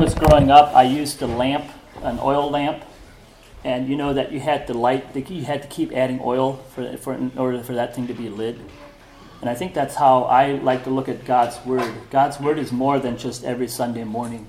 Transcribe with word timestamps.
was 0.00 0.14
growing 0.14 0.50
up, 0.50 0.74
I 0.74 0.84
used 0.84 1.20
a 1.20 1.26
lamp, 1.26 1.70
an 2.02 2.18
oil 2.20 2.50
lamp, 2.50 2.82
and 3.64 3.86
you 3.86 3.96
know 3.96 4.14
that 4.14 4.32
you 4.32 4.40
had 4.40 4.66
to 4.68 4.72
light, 4.72 5.14
you 5.14 5.44
had 5.44 5.60
to 5.60 5.68
keep 5.68 5.92
adding 5.92 6.18
oil 6.24 6.54
for, 6.74 6.96
for 6.96 7.12
in 7.12 7.30
order 7.36 7.62
for 7.62 7.74
that 7.74 7.94
thing 7.94 8.06
to 8.06 8.14
be 8.14 8.30
lit. 8.30 8.56
And 9.42 9.50
I 9.50 9.54
think 9.54 9.74
that's 9.74 9.94
how 9.94 10.22
I 10.22 10.52
like 10.52 10.84
to 10.84 10.90
look 10.90 11.10
at 11.10 11.26
God's 11.26 11.62
Word. 11.66 11.92
God's 12.10 12.40
Word 12.40 12.58
is 12.58 12.72
more 12.72 12.98
than 12.98 13.18
just 13.18 13.44
every 13.44 13.68
Sunday 13.68 14.04
morning 14.04 14.48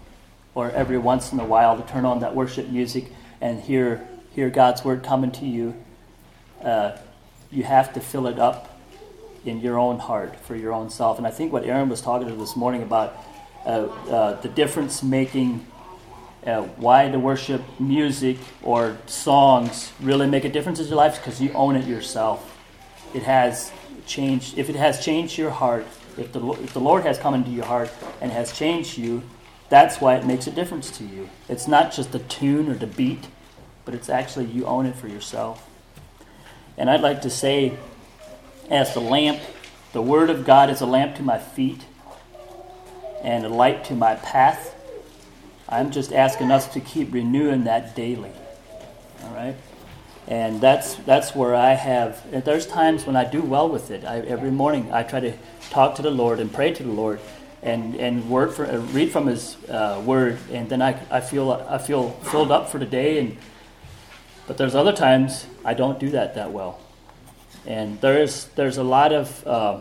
or 0.56 0.72
every 0.72 0.98
once 0.98 1.34
in 1.34 1.40
a 1.42 1.46
while 1.46 1.76
to 1.76 1.86
turn 1.86 2.06
on 2.06 2.22
that 2.22 2.34
worship 2.34 2.70
music 2.70 3.12
and 3.42 3.60
hear, 3.60 4.08
hear 4.34 4.50
God's 4.50 4.86
Word 4.86 5.04
coming 5.04 5.32
to 5.32 5.46
you. 5.46 5.76
Uh, 6.64 6.98
you 7.52 7.64
have 7.64 7.92
to 7.96 8.00
fill 8.00 8.28
it 8.28 8.40
up 8.40 8.80
in 9.44 9.60
your 9.60 9.78
own 9.78 10.00
heart 10.00 10.34
for 10.38 10.56
your 10.56 10.72
own 10.72 10.90
self. 10.90 11.18
And 11.18 11.28
I 11.28 11.32
think 11.32 11.52
what 11.52 11.66
Aaron 11.66 11.90
was 11.90 12.00
talking 12.00 12.30
to 12.30 12.36
this 12.36 12.56
morning 12.56 12.84
about 12.84 13.18
the 13.66 14.52
difference 14.54 15.04
making 15.04 15.66
uh, 16.46 16.64
why 16.78 17.08
the 17.10 17.20
worship 17.20 17.62
music 17.80 18.38
or 18.64 18.98
songs 19.06 19.92
really 20.02 20.28
make 20.28 20.44
a 20.44 20.50
difference 20.50 20.80
in 20.80 20.88
your 20.88 20.96
life 20.96 21.18
because 21.18 21.42
you 21.42 21.52
own 21.54 21.76
it 21.76 21.86
yourself. 21.86 22.58
It 23.14 23.24
has 23.24 23.72
changed, 24.06 24.58
if 24.58 24.70
it 24.70 24.76
has 24.76 25.04
changed 25.04 25.38
your 25.38 25.52
heart, 25.52 25.86
if 26.18 26.32
the, 26.34 26.46
if 26.54 26.74
the 26.74 26.80
Lord 26.80 27.04
has 27.04 27.18
come 27.18 27.34
into 27.34 27.52
your 27.52 27.66
heart 27.66 27.92
and 28.20 28.32
has 28.32 28.52
changed 28.52 28.98
you, 28.98 29.24
that's 29.70 30.02
why 30.02 30.16
it 30.16 30.26
makes 30.26 30.48
a 30.48 30.52
difference 30.52 30.90
to 30.98 31.06
you. 31.06 31.30
It's 31.48 31.68
not 31.68 31.94
just 31.94 32.12
the 32.12 32.20
tune 32.20 32.70
or 32.70 32.76
the 32.76 32.88
beat, 32.88 33.28
but 33.86 33.94
it's 33.94 34.10
actually 34.10 34.46
you 34.46 34.66
own 34.66 34.86
it 34.86 34.96
for 34.96 35.08
yourself. 35.08 35.70
And 36.78 36.90
I'd 36.90 37.02
like 37.02 37.22
to 37.22 37.30
say, 37.30 37.78
as 38.70 38.94
the 38.94 39.00
lamp, 39.00 39.40
the 39.94 40.02
Word 40.02 40.30
of 40.30 40.46
God 40.46 40.70
is 40.70 40.82
a 40.82 40.86
lamp 40.86 41.16
to 41.18 41.24
my 41.24 41.38
feet 41.38 41.86
and 43.24 43.46
a 43.46 43.50
light 43.50 43.86
to 43.86 43.96
my 43.96 44.16
path. 44.16 44.76
I'm 45.70 45.92
just 45.92 46.12
asking 46.12 46.52
us 46.52 46.68
to 46.74 46.80
keep 46.80 47.14
renewing 47.14 47.64
that 47.66 47.96
daily. 47.96 48.32
All 49.24 49.34
right? 49.34 49.56
and 50.28 50.62
that's 50.62 50.96
that's 50.96 51.36
where 51.36 51.56
I 51.56 51.74
have. 51.74 52.46
There's 52.46 52.66
times 52.66 53.06
when 53.06 53.16
I 53.16 53.26
do 53.26 53.42
well 53.42 53.68
with 53.68 53.92
it. 53.92 54.06
I, 54.06 54.20
every 54.20 54.52
morning 54.52 54.92
I 54.94 55.04
try 55.04 55.20
to 55.20 55.34
talk 55.70 55.96
to 55.96 56.02
the 56.02 56.12
Lord 56.12 56.40
and 56.40 56.52
pray 56.52 56.72
to 56.74 56.84
the 56.84 56.92
Lord, 56.92 57.20
and 57.62 57.96
and 57.96 58.30
word 58.30 58.54
for, 58.54 58.66
uh, 58.66 58.78
read 58.78 59.12
from 59.12 59.28
His 59.28 59.58
uh, 59.68 60.02
Word, 60.06 60.40
and 60.52 60.70
then 60.70 60.82
I, 60.82 60.98
I 61.10 61.22
feel 61.22 61.52
I 61.52 61.78
feel 61.80 62.12
filled 62.32 62.52
up 62.52 62.70
for 62.70 62.78
the 62.78 62.86
day. 62.86 63.20
And 63.20 63.38
but 64.48 64.58
there's 64.58 64.76
other 64.76 64.94
times 64.94 65.48
I 65.66 65.74
don't 65.74 66.00
do 66.00 66.12
that 66.12 66.36
that 66.36 66.52
well, 66.52 66.80
and 67.66 68.00
there 68.02 68.22
is 68.22 68.46
there's 68.56 68.78
a 68.78 68.84
lot 68.84 69.12
of. 69.12 69.48
Uh, 69.48 69.80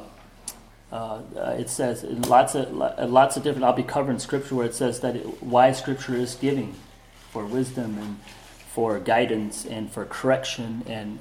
uh, 0.93 1.21
it 1.59 1.71
says 1.71 2.05
lots 2.05 2.55
of 2.55 2.73
lots 2.73 3.37
of 3.37 3.43
different. 3.43 3.65
I'll 3.65 3.73
be 3.73 3.83
covering 3.83 4.19
scripture 4.19 4.55
where 4.55 4.67
it 4.67 4.75
says 4.75 5.01
that 5.01 5.17
it, 5.17 5.43
why 5.43 5.73
scripture 5.73 6.15
is 6.15 6.35
giving 6.35 6.75
for 7.31 7.47
wisdom 7.47 7.97
and 7.99 8.19
for 8.73 8.99
guidance 8.99 9.65
and 9.65 9.91
for 9.91 10.05
correction 10.05 10.83
and, 10.87 11.19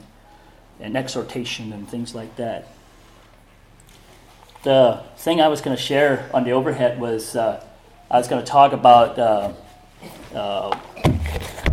and 0.79 0.95
exhortation 0.95 1.73
and 1.73 1.89
things 1.89 2.13
like 2.13 2.35
that. 2.35 2.67
The 4.63 5.03
thing 5.17 5.41
I 5.41 5.47
was 5.47 5.61
going 5.61 5.75
to 5.75 5.81
share 5.81 6.29
on 6.33 6.43
the 6.43 6.51
overhead 6.51 6.99
was 6.99 7.35
uh, 7.35 7.63
I 8.09 8.17
was 8.17 8.27
going 8.27 8.43
to 8.43 8.49
talk 8.49 8.73
about. 8.73 9.17
Uh, 9.17 9.53
uh, 10.33 10.79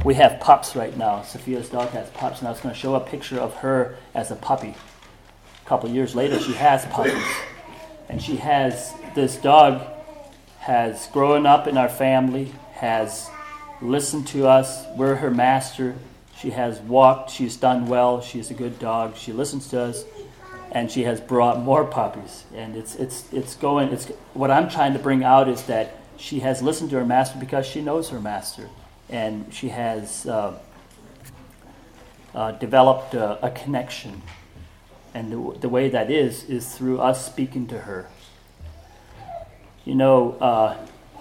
we 0.04 0.14
have 0.14 0.38
pups 0.40 0.76
right 0.76 0.96
now. 0.96 1.22
Sophia's 1.22 1.68
dog 1.68 1.90
has 1.90 2.08
pups, 2.10 2.38
and 2.38 2.48
I 2.48 2.52
was 2.52 2.60
going 2.60 2.74
to 2.74 2.80
show 2.80 2.94
a 2.94 3.00
picture 3.00 3.40
of 3.40 3.54
her 3.56 3.96
as 4.14 4.30
a 4.30 4.36
puppy. 4.36 4.74
A 5.64 5.68
couple 5.68 5.90
years 5.90 6.14
later, 6.14 6.38
she 6.38 6.52
has 6.52 6.86
puppies, 6.86 7.24
and 8.08 8.22
she 8.22 8.36
has 8.36 8.94
this 9.14 9.36
dog 9.36 9.82
has 10.60 11.06
grown 11.08 11.46
up 11.46 11.66
in 11.66 11.76
our 11.76 11.88
family, 11.88 12.52
has 12.74 13.30
listened 13.80 14.26
to 14.28 14.48
us. 14.48 14.84
We're 14.96 15.16
her 15.16 15.30
master. 15.30 15.96
She 16.38 16.50
has 16.50 16.80
walked. 16.80 17.30
She's 17.30 17.56
done 17.56 17.86
well. 17.86 18.20
She's 18.20 18.50
a 18.50 18.54
good 18.54 18.78
dog. 18.78 19.16
She 19.16 19.32
listens 19.32 19.68
to 19.68 19.80
us, 19.80 20.04
and 20.72 20.90
she 20.90 21.04
has 21.04 21.20
brought 21.20 21.60
more 21.60 21.84
puppies. 21.84 22.44
And 22.54 22.76
it's 22.76 22.94
it's 22.96 23.32
it's 23.32 23.54
going. 23.54 23.92
It's 23.92 24.06
what 24.34 24.50
I'm 24.50 24.68
trying 24.68 24.92
to 24.92 24.98
bring 24.98 25.24
out 25.24 25.48
is 25.48 25.62
that 25.64 25.96
she 26.16 26.40
has 26.40 26.62
listened 26.62 26.90
to 26.90 26.96
her 26.96 27.04
master 27.04 27.38
because 27.38 27.66
she 27.66 27.80
knows 27.80 28.10
her 28.10 28.20
master, 28.20 28.68
and 29.08 29.52
she 29.52 29.68
has 29.68 30.26
uh, 30.26 30.58
uh, 32.34 32.52
developed 32.52 33.14
a, 33.14 33.44
a, 33.44 33.50
connection. 33.50 34.22
And 35.16 35.32
the, 35.32 35.58
the, 35.60 35.68
way 35.70 35.88
that 35.88 36.10
is 36.10 36.44
is 36.44 36.74
through 36.74 37.00
us 37.00 37.24
speaking 37.24 37.66
to 37.68 37.78
her. 37.78 38.06
You 39.86 39.94
know, 39.94 40.32
uh, 40.32 40.76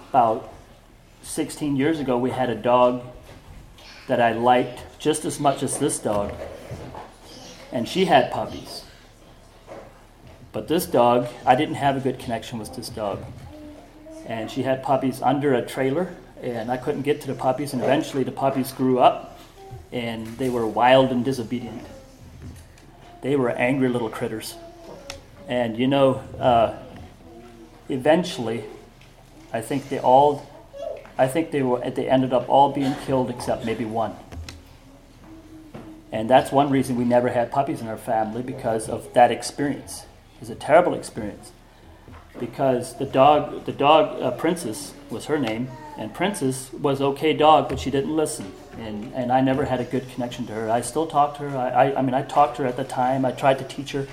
about 0.09 0.53
16 1.22 1.78
years 1.78 2.01
ago, 2.01 2.17
we 2.17 2.31
had 2.31 2.50
a 2.50 2.55
dog 2.55 3.03
that 4.09 4.19
I 4.19 4.34
liked 4.34 4.84
just 5.00 5.23
as 5.23 5.39
much 5.39 5.63
as 5.63 5.79
this 5.79 5.97
dog, 5.97 6.34
and 7.72 7.88
she 7.88 8.03
had 8.03 8.34
puppies. 8.34 8.84
But 10.51 10.67
this 10.67 10.85
dog, 10.85 11.29
I 11.45 11.55
didn't 11.55 11.75
have 11.75 11.95
a 11.95 12.01
good 12.01 12.19
connection 12.19 12.59
with 12.59 12.75
this 12.75 12.89
dog. 12.89 13.23
And 14.25 14.51
she 14.51 14.63
had 14.63 14.84
puppies 14.84 15.22
under 15.22 15.53
a 15.53 15.66
trailer, 15.66 16.13
and 16.41 16.69
I 16.69 16.75
couldn't 16.75 17.03
get 17.03 17.22
to 17.22 17.28
the 17.28 17.34
puppies, 17.34 17.72
and 17.72 17.81
eventually 17.81 18.23
the 18.25 18.34
puppies 18.34 18.73
grew 18.73 19.00
up, 19.00 19.39
and 19.94 20.28
they 20.38 20.50
were 20.50 20.67
wild 20.67 21.11
and 21.11 21.23
disobedient. 21.23 21.88
They 23.25 23.36
were 23.36 23.50
angry 23.50 23.90
little 23.90 24.12
critters. 24.12 24.53
And 25.47 25.80
you 25.80 25.88
know, 25.88 26.22
uh, 26.40 26.78
eventually, 27.90 28.66
I 29.52 29.62
think 29.62 29.90
they 29.90 29.97
all 29.97 30.46
I 31.18 31.28
think 31.28 31.50
they 31.50 31.64
were 31.64 31.80
they 31.90 32.08
ended 32.08 32.34
up 32.34 32.47
all 32.47 32.72
being 32.72 32.94
killed 33.08 33.31
except 33.31 33.66
maybe 33.66 33.84
one. 33.84 34.16
And 36.12 36.30
that's 36.30 36.52
one 36.52 36.69
reason 36.69 36.97
we 36.97 37.03
never 37.03 37.30
had 37.30 37.52
puppies 37.52 37.81
in 37.81 37.88
our 37.88 37.97
family 37.97 38.44
because 38.44 38.88
of 38.88 39.12
that 39.16 39.31
experience. 39.31 40.03
It 40.35 40.41
was 40.41 40.52
a 40.52 40.56
terrible 40.56 40.94
experience 40.94 41.52
because 42.40 42.97
the 42.97 43.06
dog, 43.06 43.66
the 43.66 43.72
dog 43.72 44.22
uh, 44.22 44.31
Princess 44.31 44.94
was 45.09 45.25
her 45.25 45.40
name, 45.40 45.69
and 45.97 46.13
Princess 46.13 46.72
was 46.73 47.01
okay 47.01 47.34
dog, 47.34 47.69
but 47.69 47.79
she 47.79 47.91
didn't 47.91 48.16
listen, 48.16 48.51
and 48.78 49.13
and 49.13 49.31
I 49.31 49.41
never 49.41 49.66
had 49.66 49.79
a 49.79 49.85
good 49.85 50.09
connection 50.12 50.46
to 50.47 50.53
her. 50.53 50.69
I 50.69 50.81
still 50.81 51.07
talked 51.07 51.38
to 51.38 51.50
her. 51.50 51.57
I, 51.57 51.69
I, 51.69 52.00
I 52.00 52.01
mean 52.01 52.13
I 52.13 52.22
talked 52.23 52.57
to 52.57 52.63
her 52.63 52.68
at 52.68 52.78
the 52.78 52.84
time. 52.84 53.25
I 53.25 53.31
tried 53.31 53.59
to 53.59 53.66
teach 53.66 53.91
her, 53.91 54.07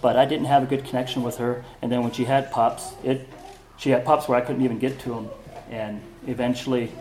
but 0.00 0.16
I 0.16 0.24
didn't 0.24 0.46
have 0.46 0.62
a 0.62 0.66
good 0.66 0.84
connection 0.84 1.22
with 1.22 1.38
her. 1.38 1.64
And 1.80 1.90
then 1.90 2.02
when 2.02 2.12
she 2.12 2.24
had 2.24 2.50
pups, 2.50 2.92
it 3.02 3.28
she 3.76 3.90
had 3.90 4.04
pups 4.04 4.28
where 4.28 4.38
I 4.38 4.40
couldn't 4.40 4.62
even 4.62 4.78
get 4.78 4.98
to 5.00 5.08
them, 5.10 5.30
and 5.70 6.00
eventually 6.26 6.92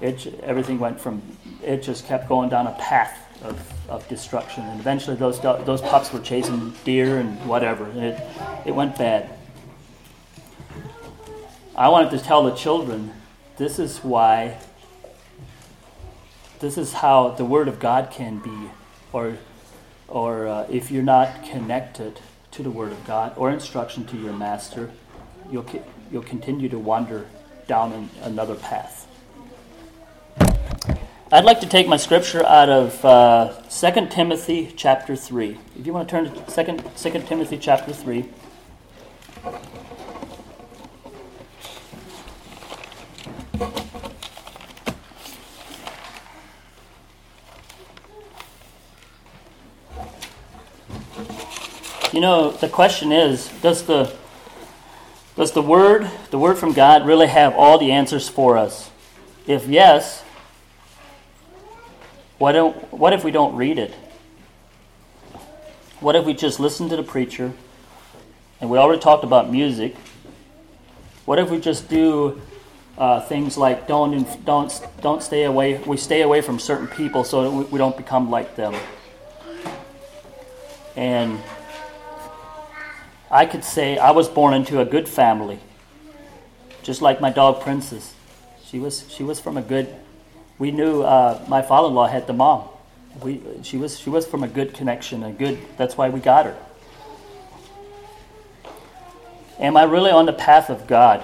it, 0.00 0.26
everything 0.42 0.78
went 0.78 1.00
from, 1.00 1.22
it 1.62 1.82
just 1.82 2.06
kept 2.06 2.28
going 2.28 2.48
down 2.48 2.66
a 2.66 2.72
path 2.72 3.18
of, 3.42 3.88
of 3.88 4.06
destruction. 4.08 4.64
And 4.64 4.80
eventually 4.80 5.16
those, 5.16 5.40
those 5.40 5.80
pups 5.80 6.12
were 6.12 6.20
chasing 6.20 6.72
deer 6.84 7.18
and 7.18 7.38
whatever. 7.46 7.84
And 7.84 8.04
it, 8.04 8.20
it 8.66 8.74
went 8.74 8.96
bad. 8.98 9.30
I 11.78 11.88
wanted 11.90 12.10
to 12.12 12.18
tell 12.18 12.42
the 12.42 12.54
children 12.54 13.12
this 13.58 13.78
is 13.78 13.98
why, 13.98 14.56
this 16.58 16.78
is 16.78 16.94
how 16.94 17.28
the 17.28 17.44
Word 17.44 17.68
of 17.68 17.78
God 17.78 18.10
can 18.10 18.38
be, 18.38 18.70
or, 19.12 19.36
or 20.08 20.48
uh, 20.48 20.66
if 20.70 20.90
you're 20.90 21.02
not 21.02 21.44
connected 21.44 22.18
to 22.52 22.62
the 22.62 22.70
Word 22.70 22.92
of 22.92 23.06
God 23.06 23.34
or 23.36 23.50
instruction 23.50 24.06
to 24.06 24.16
your 24.16 24.32
master, 24.32 24.90
you'll, 25.52 25.66
you'll 26.10 26.22
continue 26.22 26.70
to 26.70 26.78
wander 26.78 27.26
down 27.68 28.08
another 28.22 28.54
path. 28.54 29.06
I'd 31.30 31.44
like 31.44 31.60
to 31.60 31.68
take 31.68 31.86
my 31.88 31.98
scripture 31.98 32.42
out 32.46 32.70
of 32.70 33.04
uh, 33.04 33.52
2 33.68 34.06
Timothy 34.06 34.72
chapter 34.74 35.14
3. 35.14 35.58
If 35.78 35.86
you 35.86 35.92
want 35.92 36.08
to 36.08 36.10
turn 36.10 36.24
to 36.32 36.64
2, 36.64 37.10
2 37.10 37.20
Timothy 37.26 37.58
chapter 37.58 37.92
3. 37.92 38.24
You 52.16 52.22
know, 52.22 52.50
the 52.50 52.70
question 52.70 53.12
is 53.12 53.48
does 53.60 53.82
the 53.82 54.10
does 55.36 55.52
the 55.52 55.60
Word, 55.60 56.10
the 56.30 56.38
Word 56.38 56.56
from 56.56 56.72
God, 56.72 57.04
really 57.04 57.26
have 57.26 57.54
all 57.54 57.76
the 57.76 57.92
answers 57.92 58.26
for 58.26 58.56
us? 58.56 58.90
If 59.46 59.66
yes, 59.66 60.24
why 62.38 62.52
don't, 62.52 62.74
what 62.90 63.12
if 63.12 63.22
we 63.22 63.30
don't 63.30 63.54
read 63.54 63.78
it? 63.78 63.92
What 66.00 66.16
if 66.16 66.24
we 66.24 66.32
just 66.32 66.58
listen 66.58 66.88
to 66.88 66.96
the 66.96 67.02
preacher? 67.02 67.52
And 68.62 68.70
we 68.70 68.78
already 68.78 69.02
talked 69.02 69.22
about 69.22 69.50
music. 69.50 69.94
What 71.26 71.38
if 71.38 71.50
we 71.50 71.60
just 71.60 71.86
do 71.90 72.40
uh, 72.96 73.20
things 73.20 73.58
like 73.58 73.86
don't 73.86 74.42
don't 74.46 74.88
don't 75.02 75.22
stay 75.22 75.42
away? 75.42 75.76
We 75.80 75.98
stay 75.98 76.22
away 76.22 76.40
from 76.40 76.60
certain 76.60 76.86
people 76.86 77.24
so 77.24 77.42
that 77.42 77.50
we, 77.50 77.64
we 77.64 77.78
don't 77.78 77.94
become 77.94 78.30
like 78.30 78.56
them. 78.56 78.74
And 80.96 81.42
I 83.30 83.46
could 83.46 83.64
say 83.64 83.98
I 83.98 84.12
was 84.12 84.28
born 84.28 84.54
into 84.54 84.80
a 84.80 84.84
good 84.84 85.08
family, 85.08 85.58
just 86.82 87.02
like 87.02 87.20
my 87.20 87.30
dog 87.30 87.60
Princess. 87.60 88.14
She 88.64 88.78
was 88.78 89.04
she 89.08 89.22
was 89.22 89.40
from 89.40 89.56
a 89.56 89.62
good. 89.62 89.94
We 90.58 90.70
knew 90.70 91.02
uh, 91.02 91.44
my 91.48 91.62
father-in-law 91.62 92.06
had 92.06 92.26
the 92.26 92.32
mom. 92.32 92.68
We 93.22 93.40
she 93.62 93.76
was 93.76 93.98
she 93.98 94.10
was 94.10 94.26
from 94.26 94.42
a 94.42 94.48
good 94.48 94.74
connection, 94.74 95.22
a 95.22 95.32
good. 95.32 95.58
That's 95.76 95.96
why 95.96 96.08
we 96.08 96.20
got 96.20 96.46
her. 96.46 96.56
Am 99.58 99.76
I 99.76 99.84
really 99.84 100.10
on 100.10 100.26
the 100.26 100.32
path 100.32 100.68
of 100.68 100.86
God? 100.86 101.22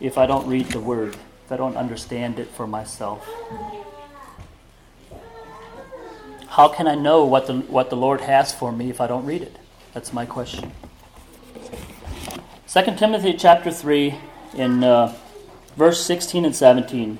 If 0.00 0.18
I 0.18 0.26
don't 0.26 0.46
read 0.46 0.66
the 0.66 0.80
Word, 0.80 1.16
if 1.44 1.52
I 1.52 1.56
don't 1.56 1.76
understand 1.76 2.38
it 2.38 2.48
for 2.48 2.66
myself. 2.66 3.28
How 6.56 6.68
can 6.68 6.88
I 6.88 6.94
know 6.94 7.22
what 7.26 7.48
the, 7.48 7.58
what 7.58 7.90
the 7.90 7.98
Lord 7.98 8.22
has 8.22 8.50
for 8.50 8.72
me 8.72 8.88
if 8.88 8.98
I 8.98 9.06
don't 9.06 9.26
read 9.26 9.42
it? 9.42 9.54
That's 9.92 10.14
my 10.14 10.24
question. 10.24 10.72
2 12.66 12.96
Timothy 12.96 13.34
chapter 13.34 13.70
3, 13.70 14.14
in 14.54 14.82
uh, 14.82 15.14
verse 15.76 16.02
16 16.02 16.46
and 16.46 16.56
17, 16.56 17.18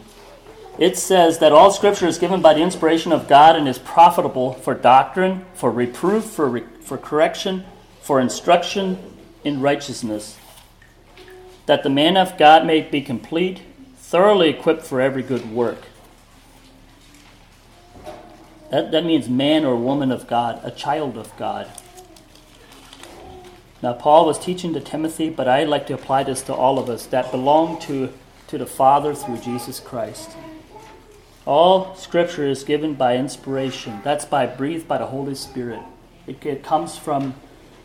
it 0.79 0.97
says 0.97 1.39
that 1.41 1.53
all 1.53 1.71
Scripture 1.71 2.07
is 2.07 2.17
given 2.17 2.41
by 2.41 2.55
the 2.55 2.63
inspiration 2.63 3.13
of 3.13 3.29
God 3.29 3.57
and 3.57 3.69
is 3.69 3.79
profitable 3.79 4.55
for 4.55 4.73
doctrine, 4.73 5.45
for 5.53 5.71
reproof, 5.71 6.25
for, 6.25 6.49
re- 6.49 6.65
for 6.81 6.97
correction, 6.97 7.67
for 8.01 8.19
instruction 8.19 8.97
in 9.45 9.61
righteousness, 9.61 10.39
that 11.67 11.83
the 11.83 11.91
man 11.91 12.17
of 12.17 12.39
God 12.39 12.65
may 12.65 12.81
be 12.81 13.03
complete, 13.03 13.61
thoroughly 13.99 14.49
equipped 14.49 14.85
for 14.87 14.99
every 14.99 15.23
good 15.23 15.53
work. 15.53 15.89
That, 18.71 18.91
that 18.91 19.05
means 19.05 19.29
man 19.29 19.65
or 19.65 19.77
woman 19.77 20.11
of 20.11 20.27
God, 20.27 20.61
a 20.65 20.71
child 20.71 21.17
of 21.17 21.37
God. 21.37 21.69
Now, 23.83 23.93
Paul 23.93 24.27
was 24.27 24.39
teaching 24.39 24.73
to 24.75 24.81
Timothy, 24.81 25.29
but 25.29 25.47
I'd 25.47 25.69
like 25.69 25.87
to 25.89 25.95
apply 25.95 26.25
this 26.25 26.43
to 26.43 26.55
all 26.55 26.79
of 26.79 26.89
us 26.89 27.07
that 27.07 27.31
belong 27.31 27.79
to, 27.83 28.13
to 28.49 28.59
the 28.59 28.67
Father 28.67 29.15
through 29.15 29.39
Jesus 29.39 29.81
Christ. 29.81 30.31
All 31.45 31.95
Scripture 31.95 32.47
is 32.47 32.65
given 32.65 32.95
by 32.95 33.17
inspiration. 33.17 34.01
That's 34.03 34.25
by 34.25 34.47
breathed 34.47 34.89
by 34.89 34.99
the 34.99 35.07
Holy 35.07 35.37
Spirit. 35.37 35.81
It, 36.27 36.45
it 36.45 36.63
comes 36.65 36.99
from 36.99 37.35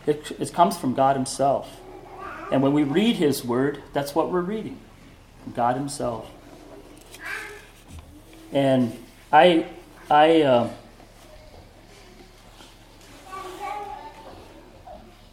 it, 0.08 0.32
it 0.40 0.52
comes 0.52 0.78
from 0.78 0.96
God 0.96 1.16
Himself. 1.16 1.80
And 2.52 2.64
when 2.64 2.74
we 2.74 2.84
read 2.84 3.18
His 3.18 3.46
Word, 3.46 3.84
that's 3.94 4.16
what 4.16 4.32
we're 4.32 4.42
reading 4.42 4.80
God 5.54 5.76
Himself. 5.76 6.30
And 8.52 8.98
I 9.32 9.68
I, 10.12 10.42
uh, 10.42 10.70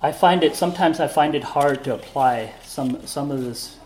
I 0.01 0.13
find 0.13 0.45
it 0.45 0.55
sometimes 0.55 1.01
I 1.01 1.09
find 1.09 1.35
it 1.35 1.43
hard 1.43 1.83
to 1.83 1.95
apply 1.95 2.53
some 2.63 3.05
some 3.05 3.33
of 3.33 3.43
this 3.43 3.77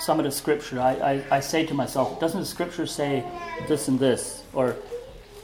some 0.00 0.18
of 0.18 0.24
the 0.24 0.32
scripture. 0.32 0.80
I, 0.80 0.94
I, 1.30 1.36
I 1.36 1.40
say 1.40 1.64
to 1.66 1.74
myself, 1.74 2.18
doesn't 2.18 2.40
the 2.40 2.46
scripture 2.46 2.84
say 2.84 3.22
this 3.68 3.86
and 3.86 4.00
this? 4.00 4.42
Or 4.52 4.74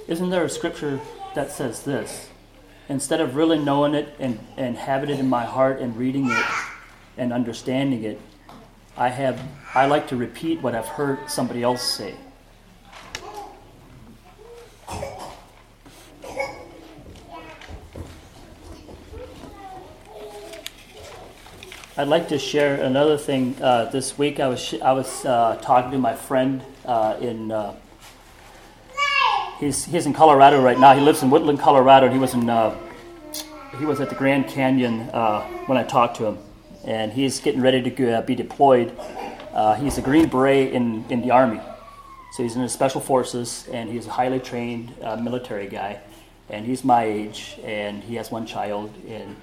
isn't 0.08 0.29
there 0.31 0.43
a 0.43 0.50
scripture 0.50 0.99
that 1.37 1.52
says 1.52 1.85
this? 1.85 2.29
Instead 2.88 3.20
of 3.20 3.37
really 3.37 3.61
knowing 3.61 3.94
it 3.94 4.12
and, 4.19 4.41
and 4.56 4.76
having 4.76 5.09
it 5.09 5.20
in 5.20 5.29
my 5.29 5.44
heart 5.44 5.79
and 5.79 5.97
reading 5.97 6.29
it 6.32 6.44
and 7.17 7.32
understanding 7.32 8.02
it, 8.02 8.20
I 8.97 9.11
have 9.11 9.41
I 9.73 9.87
like 9.87 10.09
to 10.09 10.17
repeat 10.17 10.62
what 10.62 10.75
I've 10.75 10.88
heard 10.88 11.31
somebody 11.31 11.62
else 11.62 11.82
say. 11.85 12.17
I'd 21.99 22.09
like 22.09 22.29
to 22.29 22.39
share 22.39 22.75
another 22.75 23.17
thing. 23.17 23.57
Uh, 23.59 23.87
this 23.87 24.19
week, 24.19 24.39
I 24.39 24.49
was 24.49 24.61
sh- 24.61 24.83
I 24.83 24.93
was 24.93 25.25
uh, 25.25 25.59
talking 25.63 25.93
to 25.93 25.99
my 25.99 26.15
friend 26.15 26.61
uh, 26.85 27.17
in. 27.23 27.51
Uh, 27.51 27.75
he's 29.59 29.87
he's 29.87 30.05
in 30.05 30.13
Colorado 30.13 30.63
right 30.63 30.79
now. 30.79 30.95
He 30.95 31.01
lives 31.01 31.23
in 31.23 31.31
Woodland, 31.31 31.59
Colorado. 31.59 32.05
And 32.05 32.15
he 32.15 32.21
was 32.21 32.35
in. 32.35 32.51
Uh, 32.51 32.77
he 33.79 33.87
was 33.87 33.99
at 34.03 34.11
the 34.11 34.15
Grand 34.15 34.47
Canyon 34.47 35.09
uh, 35.15 35.41
when 35.69 35.79
I 35.79 35.85
talked 35.85 36.19
to 36.19 36.27
him, 36.27 36.39
and 36.85 37.13
he's 37.13 37.41
getting 37.41 37.63
ready 37.63 37.81
to 37.81 38.23
be 38.27 38.35
deployed. 38.35 38.93
he's 39.79 39.97
a 39.97 40.03
Green 40.03 40.29
Beret 40.29 40.75
in 40.75 41.03
in 41.09 41.23
the 41.23 41.31
Army, 41.31 41.63
so 42.33 42.43
he's 42.43 42.57
in 42.57 42.63
the 42.63 42.69
Special 42.69 43.01
Forces, 43.01 43.67
and 43.73 43.89
he's 43.89 44.07
a 44.07 44.11
highly 44.11 44.39
trained 44.39 44.93
military 45.23 45.67
guy, 45.67 46.01
and 46.51 46.67
he's 46.67 46.85
my 46.85 47.05
age, 47.05 47.59
and 47.65 48.05
he 48.05 48.17
has 48.17 48.31
one 48.31 48.45
child, 48.45 48.93
and 49.09 49.35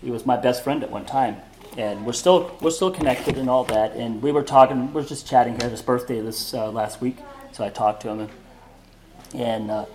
he 0.00 0.10
was 0.10 0.24
my 0.24 0.38
best 0.38 0.64
friend 0.64 0.82
at 0.82 0.90
one 0.90 1.04
time 1.04 1.42
and 1.76 2.04
we're 2.06 2.12
still 2.12 2.56
we're 2.60 2.70
still 2.70 2.90
connected 2.90 3.36
and 3.36 3.48
all 3.48 3.64
that. 3.64 3.92
And 3.92 4.22
we 4.22 4.32
were 4.32 4.42
talking, 4.42 4.92
we 4.92 5.00
are 5.00 5.04
just 5.04 5.26
chatting 5.26 5.58
here. 5.60 5.70
His 5.70 5.82
birthday 5.82 6.20
this 6.20 6.54
uh, 6.54 6.70
last 6.70 7.00
week, 7.00 7.18
so 7.52 7.64
I 7.64 7.70
talked 7.70 8.02
to 8.02 8.08
him, 8.08 8.20
and 8.20 8.30
and, 9.34 9.70
uh, 9.70 9.86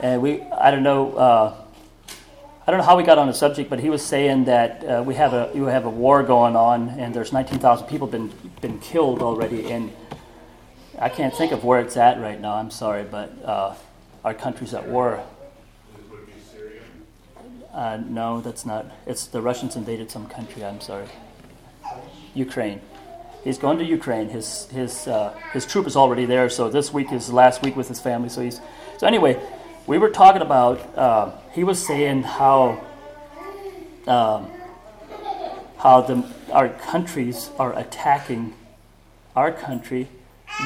and 0.00 0.22
we 0.22 0.42
I 0.42 0.70
don't 0.70 0.82
know. 0.82 1.12
Uh, 1.12 1.62
I 2.66 2.72
don't 2.72 2.80
know 2.80 2.86
how 2.86 2.96
we 2.96 3.04
got 3.04 3.16
on 3.16 3.28
the 3.28 3.32
subject, 3.32 3.70
but 3.70 3.78
he 3.78 3.90
was 3.90 4.04
saying 4.04 4.46
that 4.46 4.82
uh, 4.82 5.02
we 5.06 5.14
have 5.14 5.32
a 5.32 5.52
you 5.54 5.66
have 5.66 5.84
a 5.84 5.90
war 5.90 6.22
going 6.24 6.56
on, 6.56 6.88
and 6.98 7.14
there's 7.14 7.32
19,000 7.32 7.86
people 7.86 8.08
been 8.08 8.32
been 8.60 8.80
killed 8.80 9.22
already, 9.22 9.70
and 9.70 9.92
I 10.98 11.08
can't 11.08 11.32
think 11.34 11.52
of 11.52 11.62
where 11.62 11.80
it's 11.80 11.96
at 11.96 12.20
right 12.20 12.40
now. 12.40 12.54
I'm 12.54 12.72
sorry, 12.72 13.04
but 13.04 13.32
uh, 13.44 13.74
our 14.24 14.34
country's 14.34 14.74
at 14.74 14.88
war 14.88 15.22
uh, 17.76 17.98
no, 18.08 18.40
that's 18.40 18.64
not. 18.64 18.86
It's 19.06 19.26
the 19.26 19.42
Russians 19.42 19.76
invaded 19.76 20.10
some 20.10 20.26
country. 20.26 20.64
I'm 20.64 20.80
sorry. 20.80 21.08
Ukraine. 22.34 22.80
He's 23.44 23.58
going 23.58 23.76
to 23.78 23.84
Ukraine. 23.84 24.30
His 24.30 24.66
his 24.70 25.06
uh, 25.06 25.38
his 25.52 25.66
troop 25.66 25.86
is 25.86 25.94
already 25.94 26.24
there. 26.24 26.48
So 26.48 26.70
this 26.70 26.90
week 26.92 27.12
is 27.12 27.30
last 27.30 27.62
week 27.62 27.76
with 27.76 27.86
his 27.88 28.00
family. 28.00 28.30
So 28.30 28.40
he's 28.40 28.60
so 28.98 29.06
anyway. 29.06 29.38
We 29.86 29.98
were 29.98 30.10
talking 30.10 30.42
about. 30.42 30.80
Uh, 30.96 31.32
he 31.52 31.62
was 31.64 31.78
saying 31.86 32.22
how 32.22 32.82
um, 34.06 34.50
how 35.76 36.00
the 36.00 36.24
our 36.50 36.70
countries 36.70 37.50
are 37.58 37.78
attacking 37.78 38.54
our 39.36 39.52
country 39.52 40.08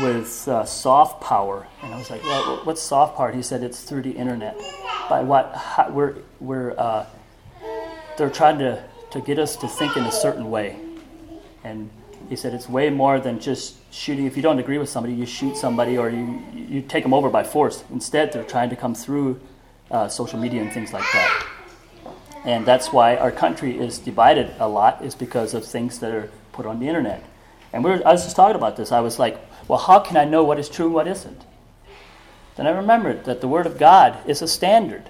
with 0.00 0.46
uh, 0.46 0.64
soft 0.64 1.20
power. 1.20 1.66
And 1.82 1.92
I 1.92 1.98
was 1.98 2.08
like, 2.08 2.22
well, 2.22 2.60
what's 2.64 2.80
soft 2.80 3.16
power? 3.16 3.32
He 3.32 3.42
said 3.42 3.64
it's 3.64 3.82
through 3.82 4.02
the 4.02 4.12
internet. 4.12 4.56
By 5.10 5.22
what 5.22 5.52
how, 5.56 5.90
we're 5.90 6.14
we're 6.38 6.70
uh, 6.78 7.04
they're 8.16 8.30
trying 8.30 8.58
to 8.60 8.82
to 9.10 9.20
get 9.20 9.40
us 9.40 9.56
to 9.56 9.66
think 9.66 9.96
in 9.96 10.04
a 10.04 10.12
certain 10.12 10.50
way. 10.50 10.76
And 11.64 11.90
he 12.28 12.36
said 12.36 12.54
it's 12.54 12.68
way 12.68 12.90
more 12.90 13.18
than 13.18 13.40
just 13.40 13.74
shooting. 13.92 14.24
If 14.26 14.36
you 14.36 14.42
don't 14.42 14.60
agree 14.60 14.78
with 14.78 14.88
somebody, 14.88 15.14
you 15.14 15.26
shoot 15.26 15.56
somebody 15.56 15.98
or 15.98 16.10
you 16.10 16.40
you 16.54 16.80
take 16.80 17.02
them 17.02 17.12
over 17.12 17.28
by 17.28 17.42
force. 17.42 17.82
Instead, 17.90 18.32
they're 18.32 18.44
trying 18.44 18.70
to 18.70 18.76
come 18.76 18.94
through 18.94 19.40
uh, 19.90 20.08
social 20.08 20.38
media 20.38 20.62
and 20.62 20.72
things 20.72 20.92
like 20.92 21.02
that. 21.12 21.46
And 22.44 22.64
that's 22.64 22.92
why 22.92 23.16
our 23.16 23.32
country 23.32 23.76
is 23.76 23.98
divided 23.98 24.54
a 24.60 24.68
lot, 24.68 25.04
is 25.04 25.16
because 25.16 25.54
of 25.54 25.64
things 25.64 25.98
that 25.98 26.14
are 26.14 26.30
put 26.52 26.66
on 26.66 26.78
the 26.78 26.86
internet. 26.86 27.22
And 27.72 27.82
we 27.84 27.90
were, 27.90 28.06
I 28.06 28.12
was 28.12 28.22
just 28.22 28.36
talking 28.36 28.56
about 28.56 28.76
this. 28.76 28.92
I 28.92 29.00
was 29.00 29.18
like, 29.18 29.38
well, 29.66 29.78
how 29.78 29.98
can 29.98 30.16
I 30.16 30.24
know 30.24 30.44
what 30.44 30.58
is 30.58 30.68
true 30.68 30.86
and 30.86 30.94
what 30.94 31.08
isn't? 31.08 31.42
Then 32.60 32.66
I 32.66 32.72
remembered 32.72 33.24
that 33.24 33.40
the 33.40 33.48
Word 33.48 33.64
of 33.64 33.78
God 33.78 34.18
is 34.28 34.42
a 34.42 34.46
standard. 34.46 35.08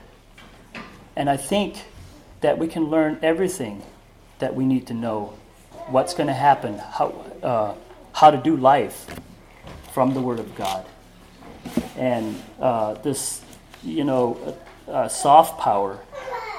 And 1.17 1.29
I 1.29 1.37
think 1.37 1.83
that 2.43 2.59
we 2.59 2.69
can 2.69 2.85
learn 2.85 3.19
everything 3.23 3.83
that 4.39 4.55
we 4.55 4.65
need 4.65 4.87
to 4.87 4.95
know 4.95 5.35
what's 5.89 6.15
going 6.15 6.29
to 6.29 6.33
happen, 6.33 6.79
how, 6.79 7.07
uh, 7.43 7.75
how 8.13 8.31
to 8.31 8.37
do 8.37 8.57
life 8.57 9.19
from 9.93 10.15
the 10.15 10.21
Word 10.21 10.39
of 10.39 10.55
God. 10.55 10.87
And 11.97 12.41
uh, 12.61 12.95
this, 13.03 13.43
you 13.83 14.05
know, 14.05 14.57
uh, 14.87 15.09
soft 15.09 15.59
power, 15.59 15.99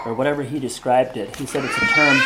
or 0.05 0.13
whatever 0.13 0.43
he 0.43 0.59
described 0.59 1.15
it, 1.15 1.33
he 1.37 1.45
said 1.45 1.63
it's 1.63 1.77
a 1.77 1.85
term, 1.85 2.19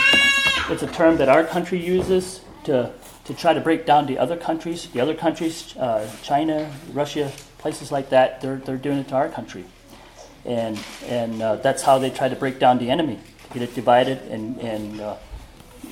it's 0.71 0.81
a 0.81 0.91
term 0.91 1.17
that 1.17 1.29
our 1.29 1.43
country 1.43 1.79
uses 1.79 2.41
to 2.63 2.91
to 3.25 3.33
try 3.33 3.53
to 3.53 3.59
break 3.59 3.85
down 3.87 4.05
the 4.05 4.17
other 4.19 4.37
countries. 4.37 4.87
The 4.87 4.99
other 4.99 5.15
countries, 5.15 5.75
uh, 5.77 6.07
China, 6.21 6.71
Russia, 6.93 7.31
places 7.65 7.91
like 7.91 8.11
that, 8.11 8.41
they're, 8.41 8.57
they're 8.57 8.77
doing 8.77 8.99
it 8.99 9.07
to 9.07 9.15
our 9.15 9.27
country. 9.27 9.65
And, 10.45 10.79
and 11.07 11.41
uh, 11.41 11.55
that's 11.55 11.81
how 11.81 11.97
they 11.97 12.11
try 12.11 12.29
to 12.29 12.35
break 12.35 12.59
down 12.59 12.77
the 12.77 12.91
enemy, 12.91 13.17
get 13.51 13.63
it 13.63 13.73
divided 13.73 14.19
and, 14.29 14.59
and, 14.59 15.01
uh, 15.01 15.15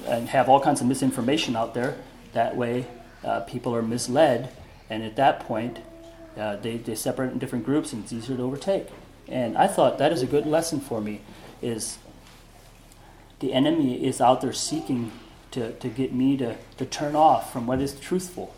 and 0.05 0.29
have 0.29 0.49
all 0.49 0.59
kinds 0.59 0.81
of 0.81 0.87
misinformation 0.87 1.55
out 1.55 1.73
there. 1.73 1.97
That 2.33 2.55
way, 2.55 2.85
uh, 3.23 3.39
people 3.39 3.75
are 3.75 3.81
misled, 3.81 4.55
and 4.87 5.01
at 5.01 5.15
that 5.15 5.39
point, 5.39 5.79
uh, 6.37 6.57
they, 6.57 6.77
they 6.77 6.93
separate 6.93 7.31
in 7.31 7.39
different 7.39 7.65
groups 7.65 7.91
and 7.91 8.03
it's 8.03 8.13
easier 8.13 8.37
to 8.37 8.43
overtake. 8.43 8.89
And 9.27 9.57
I 9.57 9.65
thought 9.65 9.97
that 9.97 10.11
is 10.11 10.21
a 10.21 10.27
good 10.27 10.45
lesson 10.45 10.79
for 10.79 11.01
me, 11.01 11.21
is 11.59 11.97
the 13.39 13.51
enemy 13.51 14.05
is 14.05 14.21
out 14.21 14.41
there 14.41 14.53
seeking 14.53 15.11
to, 15.49 15.71
to 15.71 15.87
get 15.87 16.13
me 16.13 16.37
to, 16.37 16.55
to 16.77 16.85
turn 16.85 17.15
off 17.15 17.51
from 17.51 17.65
what 17.65 17.81
is 17.81 17.99
truthful. 17.99 18.53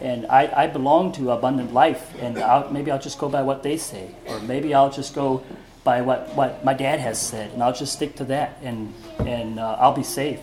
And 0.00 0.26
I, 0.26 0.64
I 0.64 0.66
belong 0.66 1.12
to 1.12 1.30
abundant 1.30 1.72
life, 1.72 2.12
and 2.20 2.38
I'll, 2.38 2.70
maybe 2.70 2.90
I'll 2.90 3.00
just 3.00 3.18
go 3.18 3.28
by 3.28 3.42
what 3.42 3.62
they 3.62 3.76
say, 3.78 4.10
or 4.26 4.40
maybe 4.40 4.74
I'll 4.74 4.90
just 4.90 5.14
go 5.14 5.42
by 5.84 6.02
what, 6.02 6.34
what 6.34 6.64
my 6.64 6.74
dad 6.74 7.00
has 7.00 7.20
said, 7.20 7.52
and 7.52 7.62
I'll 7.62 7.72
just 7.72 7.94
stick 7.94 8.16
to 8.16 8.24
that, 8.26 8.58
and, 8.62 8.92
and 9.20 9.58
uh, 9.58 9.76
I'll 9.80 9.94
be 9.94 10.02
safe. 10.02 10.40